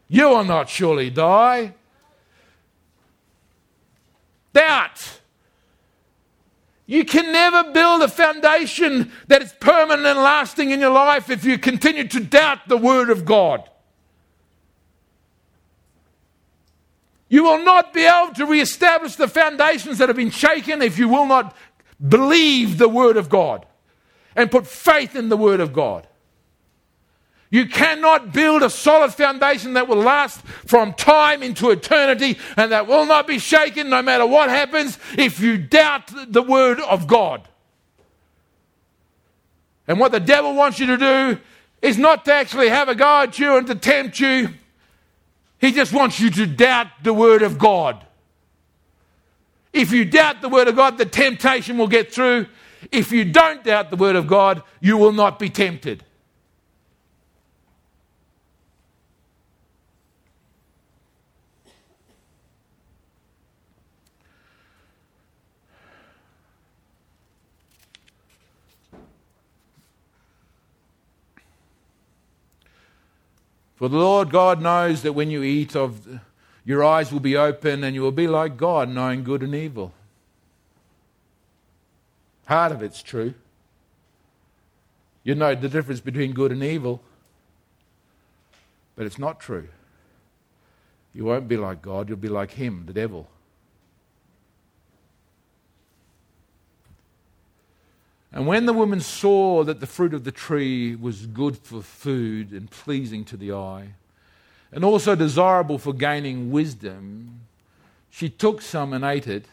[0.07, 1.73] You will not surely die.
[4.53, 5.21] Doubt.
[6.87, 11.43] You can never build a foundation that is permanent and lasting in your life if
[11.43, 13.67] you continue to doubt the Word of God.
[17.27, 21.09] You will not be able to re-establish the foundations that have been shaken if you
[21.09, 21.55] will not
[22.07, 23.65] believe the Word of God
[24.35, 26.07] and put faith in the Word of God.
[27.55, 32.85] You cannot build a solid foundation that will last from time into eternity and that
[32.85, 37.47] will not be shaken no matter what happens if you doubt the word of God.
[39.87, 41.39] And what the devil wants you to do
[41.81, 44.49] is not to actually have a go at you and to tempt you.
[45.57, 48.05] He just wants you to doubt the word of God.
[49.71, 52.47] If you doubt the word of God, the temptation will get through.
[52.91, 56.03] If you don't doubt the word of God, you will not be tempted.
[73.75, 76.19] For the Lord God knows that when you eat of
[76.63, 79.93] your eyes will be open and you will be like God, knowing good and evil.
[82.45, 83.33] Part of it's true.
[85.23, 87.01] You know the difference between good and evil,
[88.95, 89.67] but it's not true.
[91.13, 93.27] You won't be like God, you'll be like him, the devil.
[98.35, 102.51] And when the woman saw that the fruit of the tree was good for food
[102.51, 103.93] and pleasing to the eye,
[104.73, 107.39] and also desirable for gaining wisdom,
[108.09, 109.45] she took some and ate it.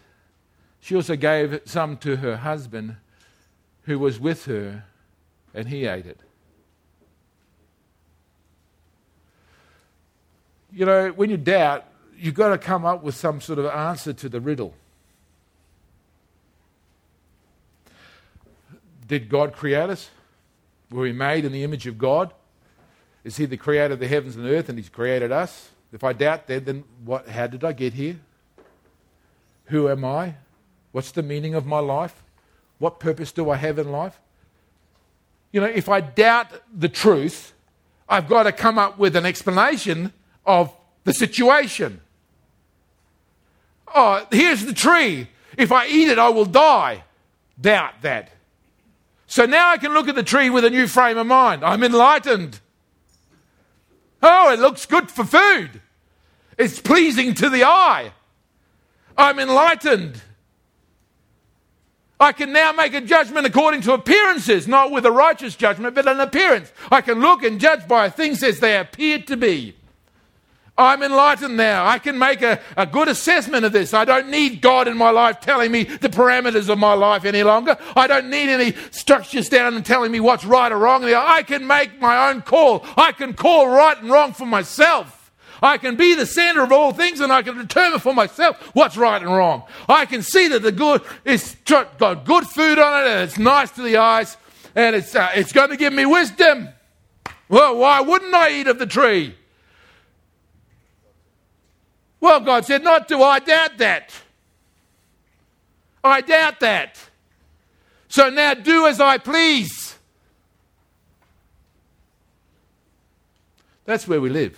[0.81, 2.97] She also gave some to her husband
[3.85, 4.85] who was with her,
[5.55, 6.19] and he ate it.
[10.73, 11.85] You know, when you doubt,
[12.19, 14.75] you've got to come up with some sort of answer to the riddle.
[19.13, 20.09] Did God create us?
[20.91, 22.33] Were we made in the image of God?
[23.25, 25.69] Is He the creator of the heavens and the earth and He's created us?
[25.93, 28.17] If I doubt that, then what, how did I get here?
[29.67, 30.37] Who am I?
[30.93, 32.23] What's the meaning of my life?
[32.79, 34.19] What purpose do I have in life?
[35.53, 37.53] You know, if I doubt the truth,
[38.09, 40.15] I've got to come up with an explanation
[40.47, 42.01] of the situation.
[43.95, 45.29] Oh, here's the tree.
[45.59, 47.05] If I eat it, I will die.
[47.61, 48.31] Doubt that.
[49.33, 51.65] So now I can look at the tree with a new frame of mind.
[51.65, 52.61] I'm enlightened.
[54.23, 55.81] Oh, it looks good for food.
[56.59, 58.13] It's pleasing to the eye.
[59.17, 60.21] I'm enlightened.
[62.21, 66.07] I can now make a judgment according to appearances, not with a righteous judgment, but
[66.07, 66.71] an appearance.
[66.91, 69.75] I can look and judge by things as they appear to be.
[70.79, 71.87] I'm enlightened now.
[71.87, 73.93] I can make a, a good assessment of this.
[73.93, 77.43] I don't need God in my life telling me the parameters of my life any
[77.43, 77.77] longer.
[77.95, 81.05] I don't need any structures down and telling me what's right or wrong.
[81.05, 82.87] I can make my own call.
[82.97, 85.31] I can call right and wrong for myself.
[85.61, 88.97] I can be the center of all things and I can determine for myself what's
[88.97, 89.65] right and wrong.
[89.89, 93.71] I can see that the good is got good food on it and it's nice
[93.73, 94.37] to the eyes
[94.75, 96.71] and it's, uh, it's going to give me wisdom.
[97.49, 99.37] Well, why wouldn't I eat of the tree?
[102.23, 104.15] Well, God said, Not do I doubt that.
[106.05, 106.97] I doubt that.
[108.07, 109.97] So now do as I please.
[113.85, 114.57] That's where we live.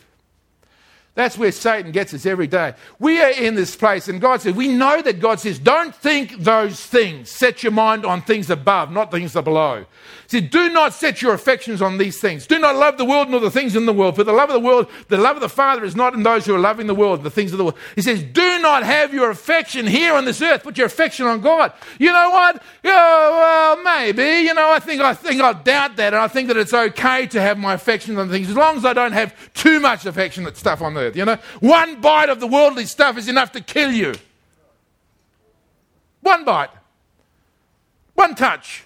[1.15, 2.75] That's where Satan gets us every day.
[2.99, 6.37] We are in this place, and God says, We know that God says, Don't think
[6.37, 7.31] those things.
[7.31, 9.87] Set your mind on things above, not things below.
[10.29, 12.47] He said, Do not set your affections on these things.
[12.47, 14.16] Do not love the world nor the things in the world.
[14.16, 16.47] For the love of the world, the love of the Father is not in those
[16.47, 17.79] who are loving the world, the things of the world.
[17.95, 20.62] He says, Do not have your affection here on this earth.
[20.62, 21.72] Put your affection on God.
[21.99, 22.62] You know what?
[22.85, 24.47] Oh, well, maybe.
[24.47, 27.27] You know, I think I think I doubt that, and I think that it's okay
[27.29, 30.57] to have my affection on things as long as I don't have too much affectionate
[30.57, 31.16] stuff on earth.
[31.16, 34.14] You know, one bite of the worldly stuff is enough to kill you.
[36.20, 36.70] One bite.
[38.14, 38.85] One touch.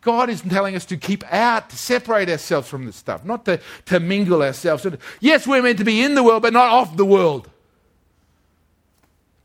[0.00, 3.60] God is telling us to keep out, to separate ourselves from this stuff, not to,
[3.86, 4.86] to mingle ourselves.
[5.20, 7.48] Yes, we're meant to be in the world, but not of the world.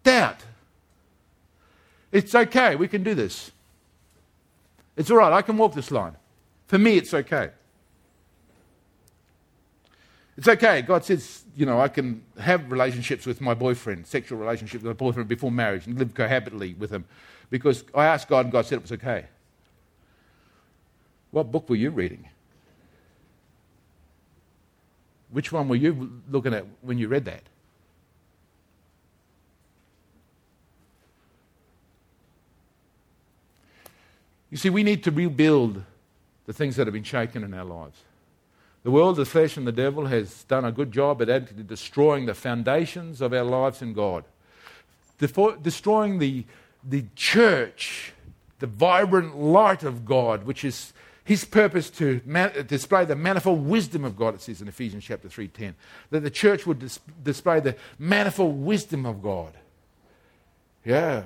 [0.03, 0.37] Doubt.
[2.11, 2.75] It's okay.
[2.75, 3.51] We can do this.
[4.97, 5.31] It's all right.
[5.31, 6.15] I can walk this line.
[6.67, 7.51] For me, it's okay.
[10.37, 10.81] It's okay.
[10.81, 14.97] God says, you know, I can have relationships with my boyfriend, sexual relationships with my
[14.97, 17.05] boyfriend before marriage and live cohabitantly with him
[17.51, 19.25] because I asked God and God said it was okay.
[21.31, 22.27] What book were you reading?
[25.31, 27.43] Which one were you looking at when you read that?
[34.49, 35.83] You see, we need to rebuild
[36.45, 38.01] the things that have been shaken in our lives.
[38.83, 42.33] The world, the flesh, and the devil has done a good job at destroying the
[42.33, 44.25] foundations of our lives in God,
[45.17, 46.45] destroying the,
[46.83, 48.11] the church,
[48.59, 50.91] the vibrant light of God, which is
[51.23, 55.03] his purpose to man- uh, display the manifold wisdom of God, it says in Ephesians
[55.03, 55.73] chapter 3.10.
[56.09, 59.53] That the church would dis- display the manifold wisdom of God.
[60.83, 61.23] Yeah.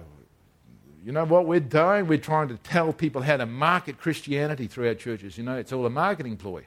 [1.03, 2.07] You know what we're doing?
[2.07, 5.37] We're trying to tell people how to market Christianity through our churches.
[5.37, 6.65] You know, it's all a marketing ploy.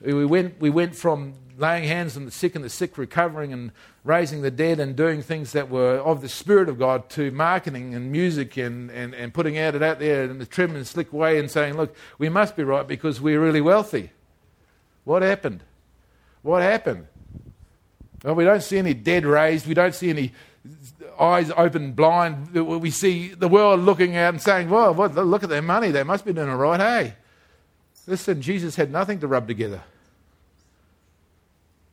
[0.00, 3.70] We went, we went from laying hands on the sick and the sick recovering and
[4.02, 7.94] raising the dead and doing things that were of the Spirit of God to marketing
[7.94, 11.12] and music and, and, and putting out it out there in the trim and slick
[11.12, 14.10] way and saying, look, we must be right because we're really wealthy.
[15.04, 15.62] What happened?
[16.42, 17.06] What happened?
[18.24, 19.66] Well, we don't see any dead raised.
[19.66, 20.32] We don't see any
[21.18, 22.54] eyes open blind.
[22.54, 25.90] We see the world looking out and saying, well, look at their money.
[25.90, 27.14] They must be doing it right, hey?
[28.06, 29.82] Listen, Jesus had nothing to rub together.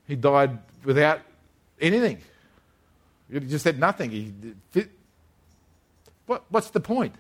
[0.08, 1.22] He died without
[1.80, 2.20] anything.
[3.32, 4.12] He just had nothing.
[4.12, 4.86] He,
[6.26, 7.16] what, what's the point?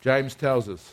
[0.00, 0.92] James tells us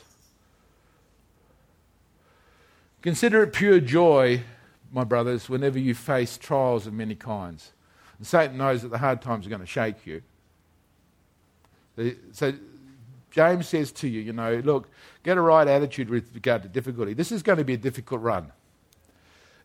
[3.02, 4.44] Consider it pure joy,
[4.92, 7.72] my brothers, whenever you face trials of many kinds.
[8.20, 10.22] And Satan knows that the hard times are going to shake you.
[12.32, 12.54] So
[13.32, 14.90] James says to you, you know, look,
[15.24, 17.14] get a right attitude with regard to difficulty.
[17.14, 18.52] This is going to be a difficult run.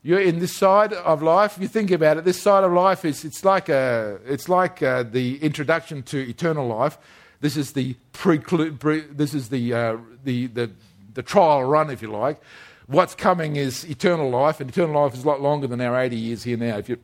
[0.03, 1.57] You're in this side of life.
[1.59, 2.23] You think about it.
[2.23, 6.29] This side of life is it's like a, it's like a, uh, the introduction to
[6.29, 6.97] eternal life.
[7.41, 8.79] This is the preclude.
[8.79, 10.71] Pre, this is the, uh, the the
[11.13, 12.41] the trial run, if you like.
[12.85, 16.15] What's coming is eternal life, and eternal life is a lot longer than our 80
[16.15, 16.77] years here now.
[16.77, 16.97] If you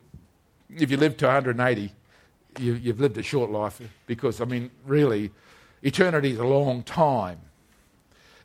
[0.70, 1.92] if you live to 180,
[2.58, 5.30] you, you've lived a short life because, I mean, really,
[5.84, 7.38] eternity is a long time.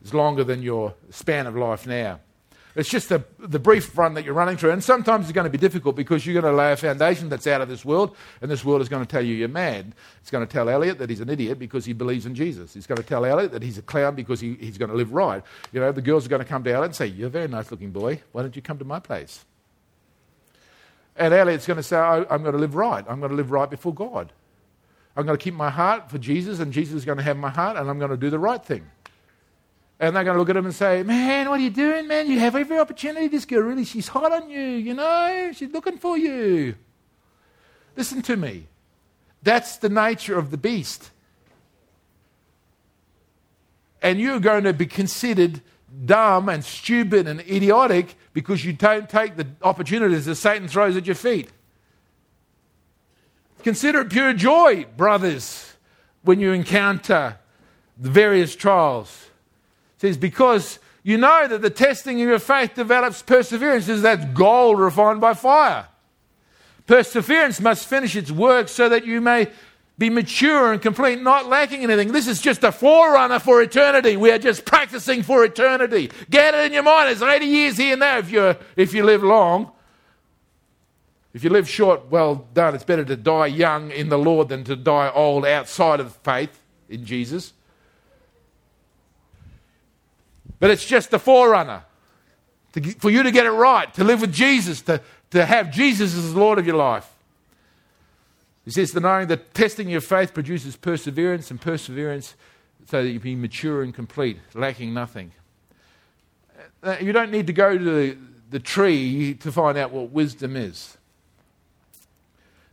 [0.01, 2.19] It's longer than your span of life now.
[2.75, 4.71] It's just the, the brief run that you're running through.
[4.71, 7.47] And sometimes it's going to be difficult because you're going to lay a foundation that's
[7.47, 9.93] out of this world, and this world is going to tell you you're mad.
[10.21, 12.75] It's going to tell Elliot that he's an idiot because he believes in Jesus.
[12.75, 15.11] It's going to tell Elliot that he's a clown because he, he's going to live
[15.11, 15.43] right.
[15.73, 17.47] You know, the girls are going to come to Elliot and say, You're a very
[17.47, 18.21] nice looking boy.
[18.31, 19.43] Why don't you come to my place?
[21.17, 23.03] And Elliot's going to say, I'm going to live right.
[23.09, 24.31] I'm going to live right before God.
[25.15, 27.49] I'm going to keep my heart for Jesus, and Jesus is going to have my
[27.49, 28.89] heart, and I'm going to do the right thing.
[29.99, 32.31] And they're going to look at him and say, Man, what are you doing, man?
[32.31, 33.27] You have every opportunity.
[33.27, 35.51] This girl really, she's hot on you, you know?
[35.53, 36.75] She's looking for you.
[37.97, 38.67] Listen to me.
[39.43, 41.11] That's the nature of the beast.
[44.01, 45.61] And you're going to be considered
[46.05, 51.05] dumb and stupid and idiotic because you don't take the opportunities that Satan throws at
[51.05, 51.49] your feet.
[53.63, 55.73] Consider it pure joy, brothers,
[56.23, 57.37] when you encounter
[57.97, 59.29] the various trials.
[59.97, 64.25] It says, because you know that the testing of your faith develops perseverance, as that's
[64.25, 65.87] gold refined by fire.
[66.87, 69.47] Perseverance must finish its work so that you may
[69.97, 72.13] be mature and complete, not lacking anything.
[72.13, 74.15] This is just a forerunner for eternity.
[74.15, 76.09] We are just practicing for eternity.
[76.29, 77.11] Get it in your mind.
[77.11, 79.73] It's 80 years here and there if, you if you live long.
[81.33, 82.73] If you live short, well done.
[82.73, 86.59] It's better to die young in the Lord than to die old outside of faith
[86.89, 87.53] in Jesus.
[90.59, 91.83] But it's just the forerunner
[92.73, 95.01] to, for you to get it right, to live with Jesus, to,
[95.31, 97.09] to have Jesus as Lord of your life.
[98.65, 102.35] He says, the knowing that testing your faith produces perseverance, and perseverance
[102.87, 105.31] so that you be mature and complete, lacking nothing.
[106.83, 108.17] Uh, you don't need to go to the,
[108.49, 110.97] the tree to find out what wisdom is.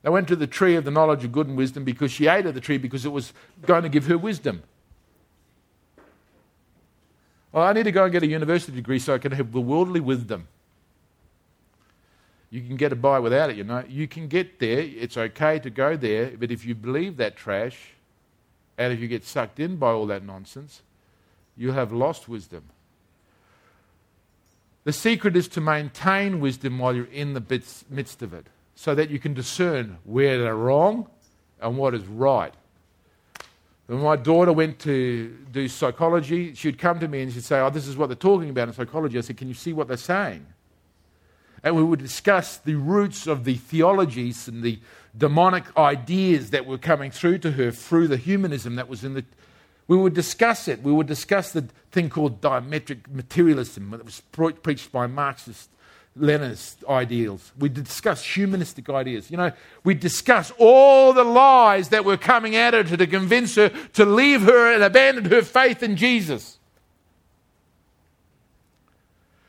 [0.07, 2.47] They went to the tree of the knowledge of good and wisdom because she ate
[2.47, 3.33] of the tree because it was
[3.63, 4.63] going to give her wisdom.
[7.51, 9.61] Well, I need to go and get a university degree so I can have the
[9.61, 10.47] worldly wisdom.
[12.51, 13.83] You can get by without it, you know.
[13.89, 14.79] You can get there.
[14.79, 16.37] It's okay to go there.
[16.39, 17.95] But if you believe that trash
[18.79, 20.83] and if you get sucked in by all that nonsense,
[21.57, 22.63] you have lost wisdom.
[24.85, 27.43] The secret is to maintain wisdom while you're in the
[27.91, 28.47] midst of it
[28.77, 31.09] so that you can discern where they're wrong
[31.61, 32.55] and what is right.
[33.87, 37.71] When my daughter went to do psychology, she'd come to me and she'd say, Oh,
[37.71, 39.17] this is what they're talking about in psychology.
[39.17, 40.47] I said, Can you see what they're saying?
[41.65, 44.79] And we would discuss the roots of the theologies and the
[45.17, 49.25] demonic ideas that were coming through to her through the humanism that was in the.
[49.89, 50.83] We would discuss it.
[50.83, 51.63] We would discuss the
[51.93, 55.71] thing called diametric materialism that was preached by Marxist
[56.19, 57.53] Leninist ideals.
[57.59, 59.31] We discuss humanistic ideas.
[59.31, 59.53] You know,
[59.85, 64.05] we discuss all the lies that were coming at her to, to convince her to
[64.05, 66.56] leave her and abandon her faith in Jesus.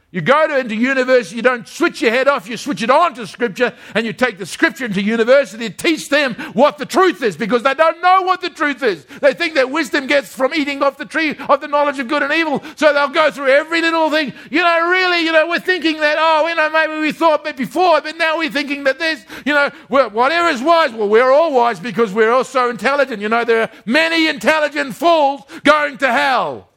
[0.09, 3.13] You go to, into university, you don't switch your head off, you switch it on
[3.15, 7.21] to Scripture, and you take the Scripture into university to teach them what the truth
[7.21, 9.03] is because they don't know what the truth is.
[9.03, 12.23] They think that wisdom gets from eating off the tree of the knowledge of good
[12.23, 14.31] and evil, so they'll go through every little thing.
[14.49, 17.57] You know, really, you know, we're thinking that, oh, you know, maybe we thought that
[17.57, 21.51] before, but now we're thinking that this, you know, whatever is wise, well, we're all
[21.51, 23.21] wise because we're all so intelligent.
[23.21, 26.69] You know, there are many intelligent fools going to hell.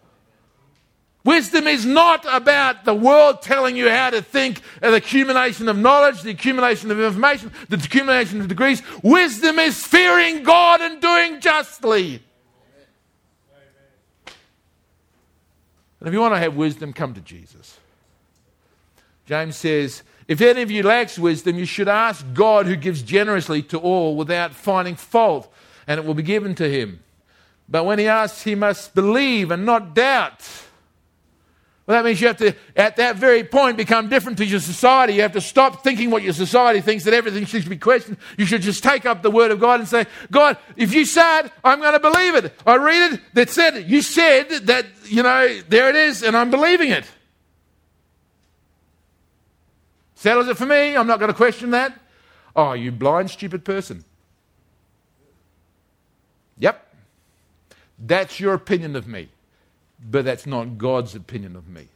[1.22, 6.22] Wisdom is not about the world telling you how to think, the accumulation of knowledge,
[6.22, 8.82] the accumulation of information, the accumulation of degrees.
[9.02, 12.22] Wisdom is fearing God and doing justly.
[16.00, 17.78] And if you want to have wisdom, come to Jesus.
[19.26, 23.62] James says, If any of you lacks wisdom, you should ask God who gives generously
[23.64, 25.52] to all without finding fault,
[25.86, 27.00] and it will be given to him.
[27.68, 30.48] But when he asks, he must believe and not doubt.
[31.90, 35.14] Well, that means you have to, at that very point, become different to your society.
[35.14, 38.16] You have to stop thinking what your society thinks, that everything should be questioned.
[38.38, 41.50] You should just take up the Word of God and say, God, if you said,
[41.64, 42.54] I'm going to believe it.
[42.64, 43.90] I read it, that said.
[43.90, 47.06] You said that, you know, there it is, and I'm believing it.
[50.14, 50.96] Settles it for me.
[50.96, 52.00] I'm not going to question that.
[52.54, 54.04] Oh, you blind, stupid person.
[56.60, 56.86] Yep.
[57.98, 59.30] That's your opinion of me
[60.08, 61.88] but that's not God's opinion of me.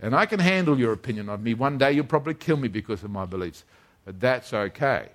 [0.00, 1.54] And I can handle your opinion of me.
[1.54, 3.64] One day you'll probably kill me because of my beliefs,
[4.04, 5.08] but that's okay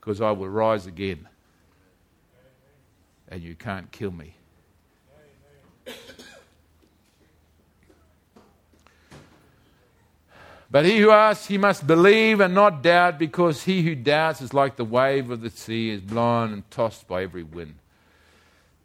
[0.00, 1.28] because I will rise again
[3.28, 4.34] and you can't kill me.
[10.70, 14.54] But he who asks, he must believe and not doubt, because he who doubts is
[14.54, 17.74] like the wave of the sea, is blown and tossed by every wind.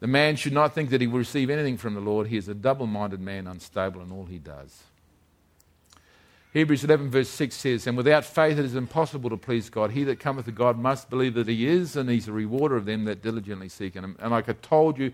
[0.00, 2.28] The man should not think that he will receive anything from the Lord.
[2.28, 4.84] He is a double minded man, unstable in all he does.
[6.52, 9.90] Hebrews 11, verse 6 says, And without faith it is impossible to please God.
[9.90, 12.86] He that cometh to God must believe that he is, and he's a rewarder of
[12.86, 14.16] them that diligently seek him.
[14.18, 15.12] And like I told you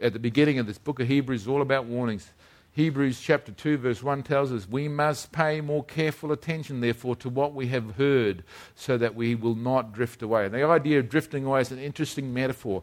[0.00, 2.32] at the beginning of this book of Hebrews, all about warnings.
[2.74, 7.28] Hebrews chapter 2, verse 1 tells us, We must pay more careful attention, therefore, to
[7.28, 10.46] what we have heard, so that we will not drift away.
[10.46, 12.82] And the idea of drifting away is an interesting metaphor.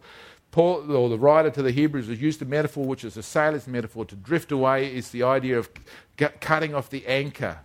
[0.51, 3.67] Paul, or the writer to the Hebrews, has used a metaphor which is a sailor's
[3.67, 4.05] metaphor.
[4.05, 5.69] To drift away is the idea of
[6.41, 7.59] cutting off the anchor.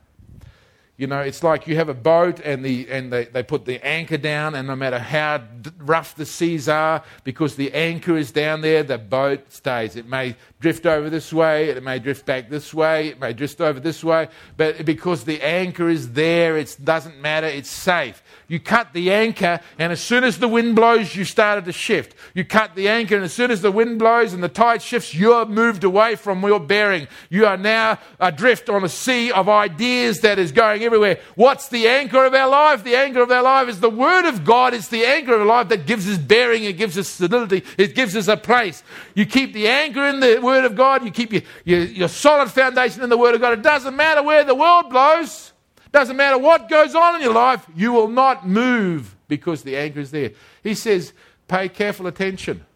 [0.96, 3.84] You know, it's like you have a boat and, the, and they, they put the
[3.84, 5.42] anchor down, and no matter how
[5.78, 9.96] rough the seas are, because the anchor is down there, the boat stays.
[9.96, 13.60] It may drift over this way, it may drift back this way, it may drift
[13.60, 18.22] over this way, but because the anchor is there, it doesn't matter, it's safe.
[18.46, 22.14] You cut the anchor, and as soon as the wind blows, you started to shift.
[22.34, 25.12] You cut the anchor, and as soon as the wind blows and the tide shifts,
[25.12, 27.08] you're moved away from your bearing.
[27.30, 31.18] You are now adrift on a sea of ideas that is going everywhere.
[31.34, 32.84] What's the anchor of our life?
[32.84, 34.74] The anchor of our life is the Word of God.
[34.74, 37.94] It's the anchor of our life that gives us bearing, it gives us stability, it
[37.94, 38.82] gives us a place.
[39.14, 42.50] You keep the anchor in the Word of God, you keep your, your, your solid
[42.50, 43.52] foundation in the Word of God.
[43.54, 45.52] It doesn't matter where the world blows.
[45.94, 50.00] Doesn't matter what goes on in your life, you will not move because the anchor
[50.00, 50.32] is there.
[50.60, 51.12] He says,
[51.46, 52.66] pay careful attention.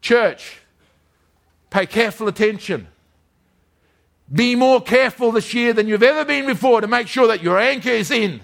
[0.00, 0.60] Church,
[1.68, 2.88] pay careful attention.
[4.32, 7.58] Be more careful this year than you've ever been before to make sure that your
[7.58, 8.40] anchor is in.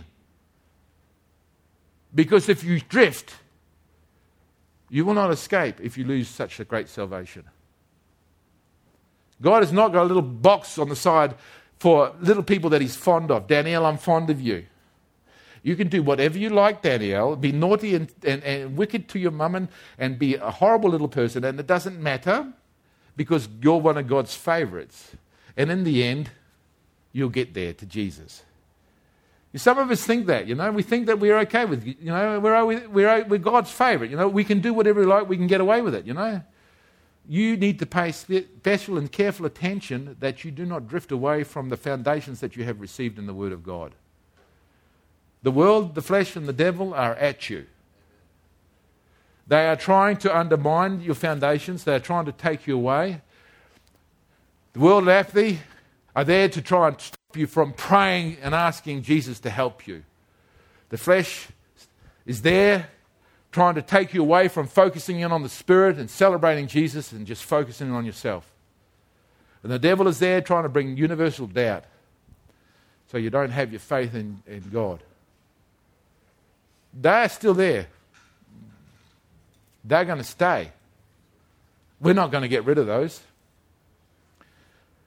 [2.14, 3.34] Because if you drift,
[4.88, 7.44] you will not escape if you lose such a great salvation.
[9.40, 11.34] God has not got a little box on the side
[11.78, 13.46] for little people that he's fond of.
[13.46, 14.64] Danielle, I'm fond of you.
[15.62, 17.36] You can do whatever you like, Danielle.
[17.36, 19.68] Be naughty and, and, and wicked to your mum and,
[19.98, 22.52] and be a horrible little person, and it doesn't matter
[23.16, 25.12] because you're one of God's favorites.
[25.56, 26.30] And in the end,
[27.12, 28.42] you'll get there to Jesus.
[29.54, 32.38] Some of us think that, you know, we think that we're okay with, you know,
[32.40, 34.10] we're, we're, we're God's favorite.
[34.10, 36.12] You know, we can do whatever we like, we can get away with it, you
[36.12, 36.42] know
[37.28, 41.68] you need to pay special and careful attention that you do not drift away from
[41.68, 43.94] the foundations that you have received in the Word of God.
[45.42, 47.66] The world, the flesh, and the devil are at you.
[49.48, 53.22] They are trying to undermine your foundations, they are trying to take you away.
[54.76, 55.60] The world of apathy
[56.14, 60.02] are there to try and stop you from praying and asking Jesus to help you.
[60.90, 61.48] The flesh
[62.26, 62.90] is there
[63.52, 67.26] trying to take you away from focusing in on the Spirit and celebrating Jesus and
[67.26, 68.52] just focusing on yourself.
[69.62, 71.84] And the devil is there trying to bring universal doubt
[73.10, 75.02] so you don't have your faith in, in God.
[76.92, 77.86] They're still there.
[79.82, 80.70] They're going to stay.
[81.98, 83.22] We're not going to get rid of those.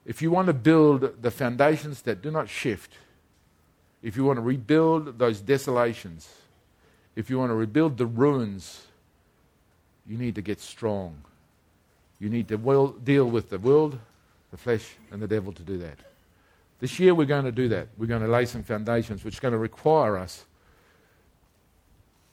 [0.06, 2.94] If you want to build the foundations that do not shift,
[4.02, 6.30] if you want to rebuild those desolations,
[7.16, 8.88] if you want to rebuild the ruins,
[10.08, 11.22] you need to get strong.
[12.20, 14.00] You need to deal with the world,
[14.52, 16.00] the flesh, and the devil to do that.
[16.80, 17.90] This year we're going to do that.
[17.98, 20.46] We're going to lay some foundations, which is going to require us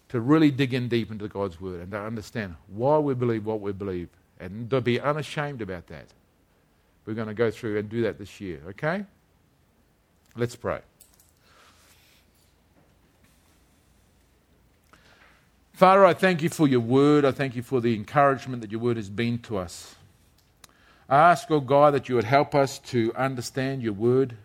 [0.09, 3.61] to really dig in deep into God's Word and to understand why we believe what
[3.61, 4.09] we believe
[4.39, 6.07] and to be unashamed about that.
[7.07, 9.05] We're going to go through and do that this year, okay?
[10.37, 10.81] Let's pray.
[15.73, 17.25] Father, I thank you for your word.
[17.25, 19.95] I thank you for the encouragement that your word has been to us.
[21.09, 24.37] I ask, oh God, that you would help us to understand your word,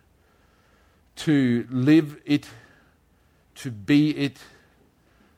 [1.16, 2.48] to live it,
[3.56, 4.38] to be it,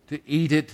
[0.08, 0.72] to eat it.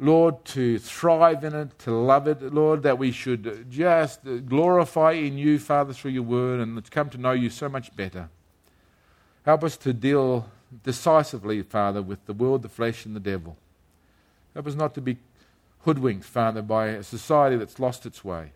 [0.00, 5.36] Lord, to thrive in it, to love it, Lord, that we should just glorify in
[5.36, 8.30] you, Father, through your word and come to know you so much better.
[9.44, 10.48] Help us to deal
[10.84, 13.58] decisively, Father, with the world, the flesh, and the devil.
[14.54, 15.18] Help us not to be
[15.80, 18.52] hoodwinked, Father, by a society that's lost its way.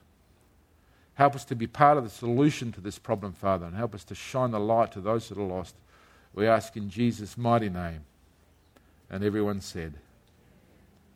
[1.14, 4.04] Help us to be part of the solution to this problem, Father, and help us
[4.04, 5.74] to shine the light to those that are lost.
[6.34, 8.00] We ask in Jesus' mighty name.
[9.10, 9.94] And everyone said,